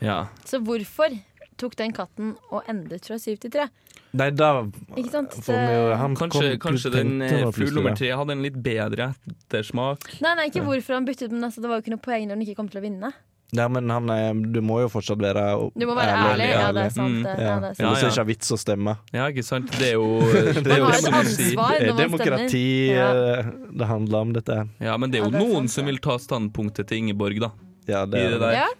Ja. 0.00 0.16
Så 0.48 0.58
hvorfor 0.64 1.12
tok 1.60 1.76
den 1.76 1.92
katten 1.96 2.34
og 2.50 2.62
endret 2.70 3.06
fra 3.08 3.18
syv 3.20 3.38
til 3.42 3.50
tre? 3.54 3.68
Nei, 4.16 4.30
da 4.32 4.62
Ikke 4.96 5.10
sant? 5.12 5.34
får 5.44 5.56
vi 5.60 5.72
jo 5.76 5.94
han 6.00 6.14
Kanskje, 6.16 6.56
kom- 6.58 6.72
kanskje 6.72 6.92
den 6.94 7.16
eh, 7.22 7.50
fugl 7.52 7.74
nummer 7.76 7.96
tre 7.98 8.12
hadde 8.16 8.32
en 8.32 8.42
litt 8.44 8.56
bedre 8.64 9.10
ettersmak. 9.28 10.06
Nei, 10.24 10.34
nei, 10.38 10.46
ikke 10.50 10.64
hvorfor 10.64 10.94
han 10.96 11.06
byttet, 11.08 11.32
men 11.34 11.44
altså, 11.48 11.60
det 11.64 11.68
var 11.70 11.80
jo 11.80 11.84
ikke 11.86 11.94
noe 11.96 12.04
poeng 12.06 12.26
når 12.28 12.38
han 12.38 12.44
ikke 12.46 12.56
kom 12.60 12.68
til 12.72 12.80
å 12.80 12.84
vinne. 12.86 13.12
Ja, 13.54 13.68
men 13.70 13.86
han 13.94 14.08
er, 14.10 14.32
du 14.34 14.58
må 14.60 14.80
jo 14.82 14.88
fortsatt 14.90 15.20
være 15.22 15.42
Du 15.78 15.84
må 15.86 15.94
være 15.94 16.14
ærlig. 16.18 16.48
Ja, 16.50 16.72
det 16.74 16.82
er 16.88 16.94
sant. 16.96 17.20
Mm. 17.20 17.26
det. 17.28 17.34
Ja, 17.38 17.44
Ja, 17.46 17.58
det 17.62 17.68
er 17.68 17.74
sant. 17.76 17.84
Ellers 17.86 18.02
er 18.02 18.08
det 18.08 18.16
ikke 18.16 18.26
vits 18.32 18.50
å 18.50 18.58
stemme. 18.58 18.94
Ja, 19.14 19.26
ikke 19.30 19.44
sant? 19.46 19.70
Det 19.78 19.86
er 19.92 19.94
jo 19.94 20.08
Det 20.66 20.72
er 20.74 20.80
jo 20.82 20.88
Man 20.88 21.14
ansvar 21.20 21.76
når 21.78 21.86
man 21.86 22.00
demokrati 22.00 22.64
stemmer. 22.64 22.96
Ja. 22.96 23.36
eh, 23.38 23.52
det 23.78 23.86
handler 23.92 24.18
om, 24.26 24.32
dette. 24.34 24.56
Ja, 24.82 24.96
men 24.98 25.12
det 25.14 25.20
er 25.20 25.22
Ja, 25.22 25.28
jo 25.28 25.36
det 25.36 25.44
er 25.44 25.46
noen 25.54 25.68
som 25.70 25.86
vil 25.86 25.98
ta 26.02 26.16
standpunktet 26.18 26.88
til 26.90 27.04
Ingeborg, 27.04 27.38
da. 27.46 27.52
Ja, 27.86 28.02
det 28.04 28.18
I 28.18 28.24
er 28.26 28.34
det 28.34 28.40
det. 28.42 28.50
der. 28.50 28.74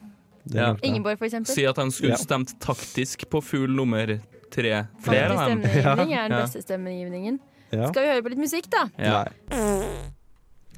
Ja, 0.47 0.53
Det 0.53 0.59
Ja. 0.61 0.75
Ingeborg, 0.83 1.19
for 1.19 1.27
eksempel. 1.27 1.55
Si 1.55 1.65
at 1.67 1.77
han 1.77 1.91
skulle 1.91 2.17
stemt 2.19 2.55
taktisk 2.61 3.29
på 3.31 3.41
fugl 3.43 3.71
nummer 3.75 4.19
tre. 4.51 4.87
Flere 5.03 5.33
av 5.35 5.49
dem. 5.51 5.63
stemmegivning 5.63 6.13
er 6.15 6.29
den 6.29 6.39
beste 6.39 6.63
stemmegivningen. 6.63 7.41
Ja. 7.73 7.89
Skal 7.91 8.03
vi 8.03 8.09
høre 8.13 8.23
på 8.23 8.29
litt 8.31 8.39
musikk, 8.39 8.71
da? 8.71 8.87
Ja. 8.99 9.25
Nei. 9.51 10.13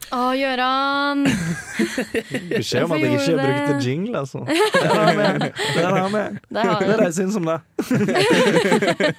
Å, 0.08 0.32
Gøran! 0.32 1.26
Beskjed 2.56 2.86
om 2.86 2.92
at 2.96 3.02
jeg 3.02 3.18
ikke 3.18 3.34
brukte 3.36 3.74
jingle, 3.84 4.22
altså. 4.22 4.40
Der 4.48 4.88
har 4.88 5.12
vi. 5.12 5.50
Der 5.76 5.90
har 5.92 6.08
vi. 6.08 6.22
Det 6.48 6.62
vi 6.62 6.68
er 6.68 6.80
den. 6.80 6.88
det 6.88 7.04
jeg 7.04 7.14
syns 7.18 7.36
om 7.36 7.44
det. 7.44 7.58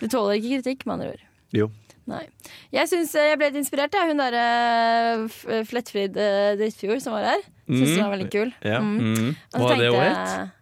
Du 0.00 0.06
tåler 0.08 0.38
ikke 0.38 0.48
kritikk, 0.56 0.86
med 0.86 0.94
andre 0.94 1.08
ord. 1.12 1.24
Jo. 1.52 1.66
Nei. 2.10 2.24
Jeg 2.74 2.90
syns 2.90 3.12
jeg 3.14 3.38
ble 3.38 3.48
litt 3.50 3.60
inspirert 3.62 3.94
av 3.98 4.10
hun 4.10 4.18
derre 4.20 4.44
uh, 5.22 5.64
Flettfrid 5.68 6.16
uh, 6.18 6.52
Drittfjord 6.60 7.02
som 7.04 7.14
var 7.16 7.28
her. 7.32 7.44
Syns 7.70 7.94
hun 7.94 8.02
var 8.04 8.14
veldig 8.16 8.30
kul. 8.34 8.50
Ja. 8.66 8.80
Mm. 8.82 8.96
Mm. 9.00 9.30
Hva 9.54 9.72
det 9.78 9.90
hun 9.92 10.00
het? 10.02 10.56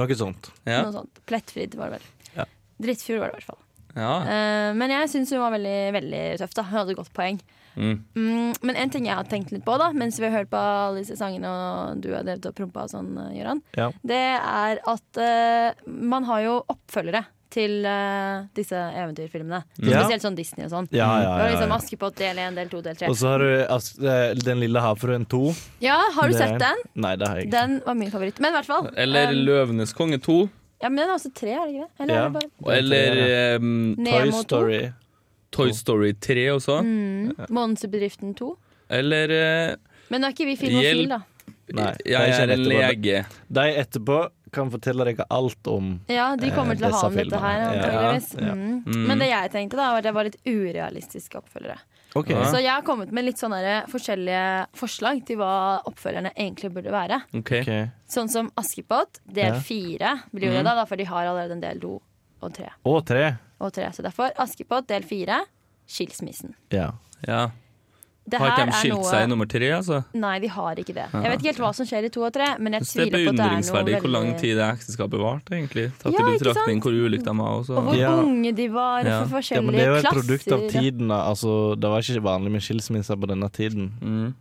Noe 0.00 0.18
sånt. 0.18 0.50
Ja. 0.66 0.82
Noe 0.86 0.94
sånt. 1.00 1.22
Plettfrid 1.30 1.74
var 1.78 1.90
det 1.90 2.00
vel. 2.00 2.34
Ja. 2.40 2.46
Drittfjord 2.82 3.22
var 3.22 3.30
det 3.30 3.38
i 3.38 3.40
hvert 3.40 3.50
fall. 3.52 3.62
ja. 3.94 4.12
Uh, 4.26 4.68
men 4.78 4.92
jeg 4.96 5.10
syns 5.14 5.32
hun 5.34 5.42
var 5.42 5.54
veldig, 5.56 5.78
veldig 6.00 6.24
tøff. 6.42 6.54
da 6.58 6.66
Hun 6.68 6.78
hadde 6.80 6.94
et 6.96 7.00
godt 7.00 7.14
poeng. 7.16 7.40
Mm. 7.78 7.96
Mm, 8.18 8.54
men 8.66 8.76
en 8.82 8.90
ting 8.90 9.04
jeg 9.06 9.14
har 9.14 9.26
tenkt 9.30 9.52
litt 9.54 9.62
på 9.64 9.76
da 9.78 9.92
mens 9.94 10.16
vi 10.18 10.26
har 10.26 10.40
hørt 10.40 10.48
på 10.50 10.58
alle 10.58 11.04
disse 11.04 11.14
sangene 11.16 11.46
og 11.48 12.00
du 12.02 12.08
har 12.10 12.24
drevet 12.26 12.48
og 12.50 12.56
prompa 12.58 12.82
og 12.82 12.90
sånn, 12.90 13.12
eh, 13.22 13.36
Gøran, 13.38 13.60
Ja. 13.78 13.86
det 14.02 14.18
er 14.18 14.80
at 14.90 15.20
uh, 15.22 15.70
man 15.86 16.26
har 16.26 16.42
jo 16.42 16.56
oppfølgere 16.74 17.22
til 17.50 17.84
uh, 17.84 18.44
disse 18.54 18.76
eventyrfilmene. 18.76 19.58
Ja. 19.82 20.04
Spesielt 20.04 20.22
sånn 20.22 20.36
Disney 20.38 20.64
og 20.68 20.70
sånn. 20.70 20.88
Ja, 20.94 21.08
ja, 21.22 21.32
ja, 21.40 21.48
liksom. 21.50 21.72
Askepott 21.74 22.14
del 22.20 22.38
1, 22.38 22.54
del 22.60 22.68
2, 22.70 22.82
del 22.86 22.94
3. 23.00 23.08
Og 23.10 23.16
så 23.18 23.32
har 23.32 23.38
du 23.42 23.66
As- 23.74 23.98
eh, 23.98 24.34
Den 24.38 24.60
lille 24.62 24.78
havfruen 24.84 25.26
2. 25.26 25.40
Ja, 25.82 25.96
har 26.14 26.28
du 26.30 26.34
Det- 26.34 26.38
sett 26.44 26.58
den? 26.62 26.76
Nei, 26.94 27.16
det 27.16 27.26
har 27.28 27.36
jeg 27.40 27.46
ikke. 27.48 27.50
Den 27.58 27.82
var 27.86 27.94
min 27.94 28.10
favoritt. 28.10 28.38
Men 28.40 28.52
i 28.52 28.56
hvert 28.58 28.66
fall. 28.70 28.90
Eller 28.96 29.28
um, 29.34 29.44
Løvenes 29.46 29.92
konge 29.92 30.18
2. 30.22 30.38
ja, 30.82 30.88
men 30.88 30.96
den 31.02 31.08
er 31.10 31.14
også 31.18 31.34
tre, 31.34 31.50
er 31.50 31.66
det 31.66 31.74
ikke 31.74 31.86
det? 31.86 31.90
Eller 32.00 32.14
Ja. 32.14 32.20
er 32.20 32.30
det 32.30 32.50
bare 32.62 32.76
Eller 32.78 33.56
um, 33.58 33.94
Toy 33.96 34.04
Nemo 34.04 34.30
2? 34.30 34.42
Story. 34.42 34.92
Toy 35.50 35.70
Story 35.72 36.12
3 36.20 36.46
også. 36.54 36.80
Mm. 36.86 37.34
Monsterbedriften 37.50 38.34
2. 38.38 38.56
Eller 38.90 39.24
uh, 39.70 39.76
Men 40.08 40.20
nå 40.22 40.26
er 40.28 40.32
ikke 40.34 40.46
vi 40.46 40.56
filmofil, 40.56 41.08
da. 41.08 41.20
Nei, 41.72 41.94
Jeg 42.04 42.28
jeg 42.30 42.40
er 42.42 42.50
en 42.50 42.64
lege. 42.66 43.26
De 43.52 43.60
etterpå 43.78 44.28
kan 44.52 44.70
fortelle 44.72 45.04
deg 45.08 45.20
alt 45.30 45.66
om 45.70 45.92
Ja, 46.10 46.34
de 46.36 46.50
kommer 46.50 46.74
Eh, 46.74 46.80
til 46.80 46.88
å 46.88 46.96
ha 46.96 47.06
om 47.06 47.14
dette 47.16 47.38
her, 47.38 47.62
filmene. 47.70 47.86
Ja, 47.86 48.48
ja. 48.48 48.54
Mm. 48.54 48.82
Mm. 48.86 49.06
Men 49.06 49.18
det 49.22 49.28
jeg 49.30 49.50
tenkte, 49.54 49.76
da 49.78 49.90
var 49.92 49.98
at 49.98 50.04
det 50.08 50.14
var 50.14 50.28
litt 50.28 50.38
urealistiske 50.46 51.38
oppfølgere. 51.40 51.78
Okay. 52.14 52.34
Ja. 52.34 52.46
Så 52.50 52.58
jeg 52.58 52.72
har 52.72 52.82
kommet 52.82 53.12
med 53.14 53.24
litt 53.24 53.38
sånne 53.38 53.84
forskjellige 53.90 54.66
forslag 54.74 55.20
til 55.28 55.38
hva 55.38 55.52
oppfølgerne 55.86 56.32
egentlig 56.34 56.72
burde 56.74 56.90
være. 56.90 57.20
Okay. 57.38 57.62
Okay. 57.62 57.84
Sånn 58.10 58.28
som 58.32 58.50
Askepott, 58.58 59.20
del 59.30 59.60
fire 59.62 60.16
blir 60.34 60.48
jo 60.50 60.56
det 60.58 60.64
da, 60.66 60.74
da, 60.74 60.86
for 60.90 60.98
de 60.98 61.06
har 61.06 61.28
allerede 61.30 61.54
en 61.54 61.62
del 61.62 61.78
do 61.78 62.00
og 62.42 62.54
tre. 62.56 62.70
Og 62.88 63.04
tre. 63.06 63.36
Og 63.60 63.70
tre. 63.76 63.86
Så 63.94 64.02
derfor 64.02 64.32
Askepott, 64.42 64.88
del 64.88 65.04
fire, 65.06 65.44
skilsmissen. 65.86 66.54
Ja. 66.74 66.92
Ja. 67.28 67.50
Det 68.30 68.38
Har 68.38 68.52
ikke 68.54 68.66
de 68.70 68.72
skilt 68.78 68.94
noe 68.94 69.08
seg 69.10 69.22
i 69.24 69.30
nummer 69.32 69.48
tre, 69.50 69.68
altså? 69.74 69.96
Nei, 70.14 70.38
de 70.44 70.48
har 70.54 70.74
ikke 70.82 70.94
det. 70.94 71.06
Jeg 71.12 71.22
vet 71.32 71.40
ikke 71.40 71.50
helt 71.50 71.62
hva 71.64 71.70
som 71.74 71.86
skjer 71.90 72.04
i 72.06 72.10
to 72.14 72.22
og 72.28 72.32
tre, 72.36 72.46
men 72.58 72.76
jeg 72.78 72.82
tviler 72.86 73.10
på 73.10 73.10
at 73.10 73.10
det 73.10 73.20
er 73.20 73.26
på 73.26 73.30
at 73.30 73.36
det 73.36 73.40
er 73.40 73.50
noe 73.50 73.50
beundringsverdig 73.50 74.00
hvor 74.04 74.12
lang 74.14 74.28
tid 74.40 74.54
det 74.60 74.66
ekteskapet 74.76 75.18
varte, 75.24 75.50
egentlig. 75.58 75.86
Tatt 76.02 76.12
Ja, 76.14 76.26
i 76.28 76.36
betraktning 76.38 76.82
hvor 76.84 76.92
ulikt 76.94 77.24
de 77.26 77.34
var. 77.40 77.50
Også. 77.60 77.76
Og 77.76 77.82
hvor 77.90 77.96
Ja. 77.98 78.12
unge 78.22 78.52
de 78.54 78.68
var 78.68 79.02
Ja. 79.04 79.24
for 79.24 79.40
forskjellige 79.40 79.50
klasser. 79.50 79.56
ja, 79.56 79.60
men 79.62 79.74
det 79.74 79.82
er 79.82 79.90
jo 79.90 79.94
et 79.94 80.04
klasser. 80.04 80.20
produkt 80.20 80.52
av 80.52 80.60
tiden. 80.70 81.08
da. 81.08 81.18
Altså, 81.30 81.74
det 81.80 81.88
var 81.90 81.98
ikke 82.00 82.22
vanlig 82.22 82.50
med 82.52 82.60
skilsmisser 82.62 83.16
på 83.20 83.26
denne 83.28 83.48
tiden. 83.50 83.90
Mm. 84.00 84.34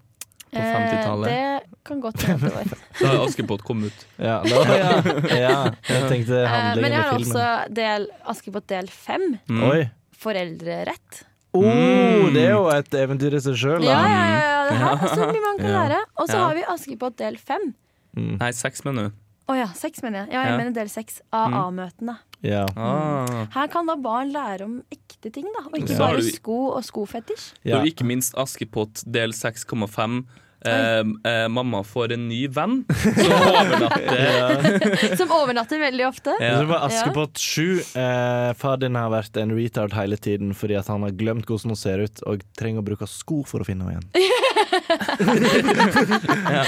På 0.49 0.57
Eh, 0.57 0.73
50-tallet. 0.73 1.29
Det 1.29 1.85
kan 1.85 2.01
godt 2.01 2.21
hende 2.25 2.41
det 2.41 2.53
var. 2.53 2.63
Da 2.99 3.07
har 3.07 3.25
Askepott 3.27 3.61
kommet 3.63 3.85
ut. 3.93 4.05
Ja, 4.17 4.41
da, 4.41 4.63
ja. 4.81 5.01
ja. 5.45 5.71
Jeg 5.89 6.03
tenkte 6.09 6.39
filmen. 6.45 6.81
Men 6.81 6.91
jeg 6.91 7.01
har 7.01 7.13
også 7.19 7.73
del, 7.73 8.07
Askepott 8.27 8.67
del 8.67 8.87
fem, 8.87 9.39
Mm. 9.47 9.89
Foreldrerett. 10.19 11.23
Oh, 11.59 12.27
Mm. 12.29 12.33
det 12.33 12.43
er 12.45 12.51
jo 12.55 12.67
et 12.69 12.89
eventyr 12.91 13.33
i 13.33 13.39
seg 13.43 13.55
sjøl, 13.55 13.83
Ja, 13.83 13.95
da. 14.01 14.09
ja, 14.09 14.25
ja, 14.25 14.39
ja, 14.39 14.69
det 14.69 14.77
her 14.77 14.91
er 14.91 15.07
så 15.17 15.27
mye 15.33 15.41
man 15.45 15.57
kan 15.57 15.69
Ja. 15.69 15.79
lære. 15.87 15.99
Og 16.17 16.27
så 16.29 16.33
Ja. 16.37 16.43
har 16.47 16.53
vi 16.55 16.63
Askepott 16.63 17.15
del 17.17 17.37
fem. 17.37 17.73
Mm. 18.15 18.37
Nei, 18.39 18.51
seks, 18.51 18.83
mener 18.85 19.09
du. 19.09 19.13
Å 19.49 19.55
ja, 19.57 19.65
seks 19.73 20.03
mener 20.03 20.25
jeg. 20.25 20.33
Ja, 20.33 20.43
jeg 20.43 20.51
Ja. 20.51 20.57
mener 20.57 20.73
del 20.73 20.87
seks. 20.89 21.21
AA-møtene. 21.33 22.17
Ja. 22.43 22.65
Ah. 22.77 23.45
Her 23.51 23.67
kan 23.67 23.85
da 23.87 23.95
barn 23.95 24.31
lære 24.31 24.61
om 24.63 24.83
ekte 24.91 25.31
ting, 25.33 25.45
da. 25.57 25.65
Og 25.65 25.73
ikke 25.79 25.89
Ja. 25.89 25.97
Bare 25.97 26.21
sko 26.21 26.71
og 26.77 26.83
skofetisj. 26.83 27.53
Ja. 27.65 27.79
Og 27.79 27.85
ikke 27.87 28.05
minst 28.05 28.33
Askepott 28.35 29.03
del 29.11 29.31
6,5. 29.33 30.25
Eh, 30.65 31.31
eh, 31.31 31.47
mamma 31.47 31.83
får 31.87 32.11
en 32.11 32.27
ny 32.27 32.47
venn 32.51 32.81
som 32.89 33.31
overnatter. 33.31 35.15
Som 35.19 35.31
overnatter 35.31 35.79
veldig 35.79 36.07
ofte. 36.07 36.33
Ja. 36.43 36.63
Var 36.67 36.83
Askepott 36.89 37.37
7. 37.39 37.79
Eh, 37.95 38.53
far 38.59 38.77
din 38.81 38.95
har 38.99 39.07
vært 39.13 39.37
en 39.39 39.53
retard 39.55 39.93
hele 39.95 40.17
tiden 40.19 40.51
fordi 40.57 40.75
at 40.79 40.87
han 40.91 41.05
har 41.07 41.15
glemt 41.15 41.47
hvordan 41.47 41.71
hun 41.71 41.79
ser 41.79 42.03
ut 42.03 42.19
og 42.27 42.43
trenger 42.59 42.83
å 42.83 42.87
bruke 42.91 43.07
sko 43.07 43.43
for 43.47 43.63
å 43.63 43.67
finne 43.67 43.87
henne 43.87 43.95
igjen. 43.95 44.09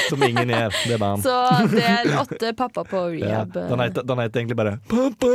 Som 0.09 0.23
ingen 0.23 0.49
gjør. 0.55 0.71
Det 0.87 0.95
er 0.95 1.01
bare 1.01 1.11
han. 1.11 1.21
Så 1.25 1.35
del 1.75 2.15
åtte, 2.21 2.53
pappa 2.57 2.83
på 2.87 3.03
Ja. 3.19 3.43
rehab. 3.43 3.53
Den, 3.59 3.79
heter, 3.83 4.07
den 4.07 4.19
heter 4.23 4.39
egentlig 4.39 4.57
bare 4.61 4.77
Pappa! 4.87 5.27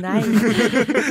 Nei. 0.00 0.20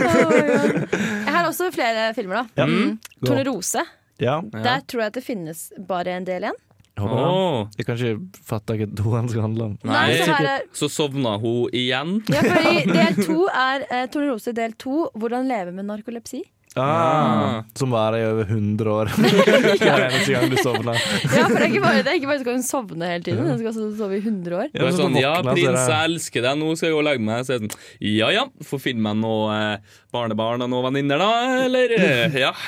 Oh, 0.02 0.32
ja. 0.34 0.62
Jeg 0.92 1.34
har 1.36 1.48
også 1.48 1.68
flere 1.74 2.10
filmer, 2.18 2.42
da. 2.42 2.64
Ja. 2.64 2.66
Mm. 2.68 2.98
Tone 3.22 3.28
Tornerose. 3.44 3.84
Ja, 4.22 4.40
Der 4.54 4.84
tror 4.86 5.06
jeg 5.06 5.14
at 5.14 5.18
det 5.20 5.26
finnes 5.26 5.68
bare 5.90 6.14
en 6.20 6.28
del 6.28 6.46
igjen. 6.48 6.60
jeg 6.96 7.04
håper 7.04 7.18
det. 7.18 7.28
Åh. 7.34 7.68
Jeg 7.80 7.86
kan 7.88 7.98
ikke 7.98 8.42
fatte 8.52 8.78
hva 8.78 8.88
toeren 9.02 9.30
skal 9.32 9.46
handle 9.48 9.68
om. 9.72 9.76
Nei, 9.84 9.98
Nei, 9.98 10.22
så 10.22 10.32
her 10.38 10.50
er 10.54 10.66
så 10.84 10.90
sovna 10.92 11.36
hun 11.42 11.70
igjen. 11.74 12.18
Ja, 12.30 12.42
fordi 12.46 12.88
del 12.94 13.22
to 13.26 13.38
er 13.50 13.86
eh, 13.90 14.08
Tornerose 14.14 14.54
del 14.54 14.74
to, 14.78 15.08
hvordan 15.18 15.48
leve 15.50 15.74
med 15.74 15.90
narkolepsi. 15.90 16.44
Ah, 16.80 17.64
som 17.76 17.92
varer 17.92 18.22
i 18.22 18.28
over 18.30 18.46
100 18.48 18.92
år. 18.92 19.10
Hver 19.82 20.06
eneste 20.06 20.32
gang 20.32 20.46
du 20.48 20.56
sovner. 20.64 20.96
Ja, 21.28 21.42
for 21.50 21.58
det 21.58 21.66
er 21.66 21.68
ikke 21.68 21.82
bare 21.84 22.04
det. 22.08 22.14
Ikke 22.16 22.30
bare 22.30 22.40
skal 22.40 22.56
hun 22.56 22.64
sovne 22.64 23.10
hele 23.12 23.26
tiden, 23.26 23.44
hun 23.44 23.58
skal 23.60 23.72
også 23.74 23.88
sove 24.00 24.16
i 24.16 24.22
100 24.22 24.56
år. 24.56 24.70
Det 24.72 24.86
er 24.88 24.96
sånn, 24.96 25.18
ja, 25.20 25.34
er 25.42 25.50
prins, 25.50 25.82
jeg 25.92 26.08
elsker 26.14 26.46
deg, 26.48 26.62
nå 26.62 26.70
skal 26.80 26.88
jeg 26.88 26.96
gå 26.96 27.02
og 27.02 27.08
legge 27.10 27.26
meg. 27.28 27.44
Så 27.44 27.58
er 27.58 27.60
det 27.66 27.74
sånn, 27.74 27.84
ja 28.14 28.30
ja, 28.38 28.46
få 28.64 28.80
finne 28.80 29.04
meg 29.04 29.20
noe 29.20 29.58
eh, 29.58 30.00
barnebarn 30.12 30.62
og 30.66 30.70
noen 30.72 30.86
venninner, 30.90 31.22
da, 31.22 31.32
eller? 31.66 31.96
Ja. 32.36 32.52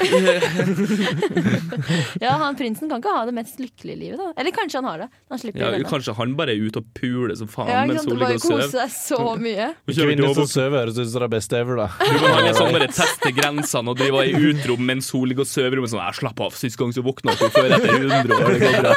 Ja, 2.21 2.35
han 2.39 2.55
Prinsen 2.55 2.87
kan 2.89 3.01
ikke 3.01 3.11
ha 3.11 3.23
det 3.27 3.33
mest 3.35 3.59
lykkelige 3.59 3.97
livet, 3.99 4.19
da. 4.19 4.29
Eller 4.39 4.53
kanskje 4.55 4.79
han 4.79 4.87
har 4.87 5.01
det. 5.03 5.07
Han 5.33 5.39
ja. 5.57 5.71
Kanskje 5.89 6.13
han 6.15 6.35
bare 6.37 6.53
er 6.53 6.61
ute 6.63 6.79
og 6.79 6.85
puler 6.95 7.33
som 7.35 7.49
faen 7.51 7.71
Ja, 7.71 7.81
mens 7.89 8.05
hun 8.05 8.15
ligger 8.19 8.37
og 8.37 8.43
sover. 8.43 8.69
deg 8.71 8.91
så 8.93 9.19
mye. 9.41 9.67
Kvinner 9.89 10.33
som 10.37 10.47
sover, 10.49 10.77
høres 10.83 10.99
ut 10.99 11.09
som 11.11 11.25
det 11.25 11.29
best 11.33 11.55
ever, 11.57 11.81
da. 11.81 11.87
Han 11.99 12.47
er 12.47 12.55
sånn 12.57 12.71
bare 12.75 12.87
tester 12.93 13.33
grensene 13.35 13.91
og 13.91 13.99
driver 13.99 14.29
i 14.29 14.33
utrom 14.53 14.81
mens 14.87 15.09
hun 15.13 15.27
ligger 15.31 15.43
og 15.43 15.49
sover. 15.51 15.81
Men 15.83 15.91
sånn, 15.91 16.03
jeg 16.05 16.19
slapp 16.21 16.39
av, 16.47 16.55
sist 16.59 16.79
gang 16.79 16.93
så 16.95 17.03
våkna 17.05 17.35
hun 17.39 17.53
før 17.57 17.69
etter 17.77 17.89
100 17.99 18.31
år. 18.37 18.51
Det 18.53 18.59
går 18.63 18.73
bra. 18.79 18.93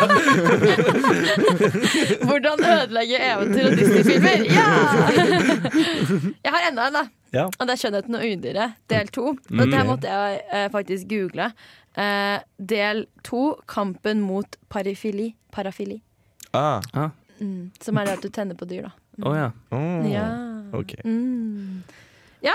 Hvordan 2.27 2.67
ødelegge 2.77 3.17
eventyr 3.33 3.71
og 3.71 3.79
Disney-filmer? 3.81 4.39
Ja! 4.53 4.69
Jeg 6.47 6.53
har 6.55 6.69
enda 6.71 6.89
en, 6.91 6.99
da. 7.01 7.05
Ja. 7.33 7.47
Og 7.47 7.67
det 7.67 7.75
er 7.75 7.81
'Skjønnheten 7.81 8.15
og 8.15 8.23
udyret', 8.23 8.77
del 8.91 9.09
to. 9.09 9.27
Og 9.27 9.59
Dette 9.59 9.77
her 9.77 9.85
måtte 9.85 10.09
jeg 10.09 10.41
eh, 10.53 10.71
faktisk 10.71 11.09
google. 11.09 11.53
Eh, 11.97 12.39
del 12.59 13.07
to 13.25 13.55
'Kampen 13.67 14.21
mot 14.21 14.57
parafili'. 14.71 15.35
parafili. 15.53 16.03
Ah. 16.55 16.81
Mm, 17.41 17.71
som 17.81 17.97
er 17.97 18.05
det 18.05 18.13
at 18.13 18.23
du 18.23 18.29
tenner 18.29 18.55
på 18.55 18.65
dyr, 18.65 18.83
da. 18.83 18.91
Å 19.25 19.35
ja. 19.37 19.51
Oh. 19.73 20.05
Ja. 20.11 20.27
OK. 20.73 20.95
Mm. 21.05 21.83
Ja. 22.43 22.55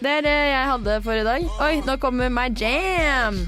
det 0.00 0.10
er 0.10 0.20
det 0.20 0.34
jeg 0.52 0.66
hadde 0.68 1.02
for 1.02 1.12
i 1.12 1.24
dag. 1.24 1.46
Oi, 1.60 1.80
nå 1.86 1.96
kommer 1.96 2.28
my 2.28 2.48
jam! 2.60 3.46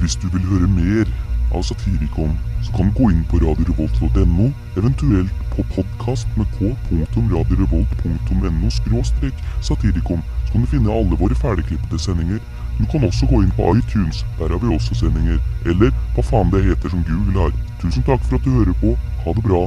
Hvis 0.00 0.16
du 0.16 0.28
vil 0.32 0.44
høre 0.48 0.68
mer 0.68 1.08
av 1.54 1.62
Satirikon, 1.62 2.36
så 2.68 2.76
kan 2.76 2.88
du 2.88 2.92
gå 3.00 3.10
inn 3.10 3.24
på 3.30 3.36
radiorevolt.no, 3.40 4.46
eventuelt 4.76 5.32
på 5.54 5.62
podkast 5.74 6.28
med 6.36 6.46
k.radiorevolt.no 6.58 8.70
skråstrek 8.70 9.34
satirikon, 9.60 10.22
så 10.44 10.52
kan 10.52 10.60
du 10.60 10.66
finne 10.74 10.92
alle 10.92 11.16
våre 11.16 11.34
ferdigklippede 11.34 11.98
sendinger. 11.98 12.38
Du 12.78 12.84
kan 12.92 13.04
også 13.08 13.26
gå 13.30 13.36
inn 13.42 13.56
på 13.56 13.62
iTunes, 13.78 14.26
der 14.38 14.48
har 14.52 14.58
vi 14.60 14.74
også 14.74 14.94
sendinger. 15.00 15.38
Eller 15.64 15.90
hva 16.14 16.22
faen 16.22 16.50
det 16.52 16.66
heter 16.68 16.88
som 16.92 17.04
Google 17.08 17.40
har. 17.40 17.52
Tusen 17.80 18.02
takk 18.04 18.22
for 18.28 18.34
at 18.36 18.44
du 18.44 18.50
hører 18.60 18.76
på. 18.84 18.90
Ha 19.24 19.30
det 19.32 19.44
bra. 19.48 19.62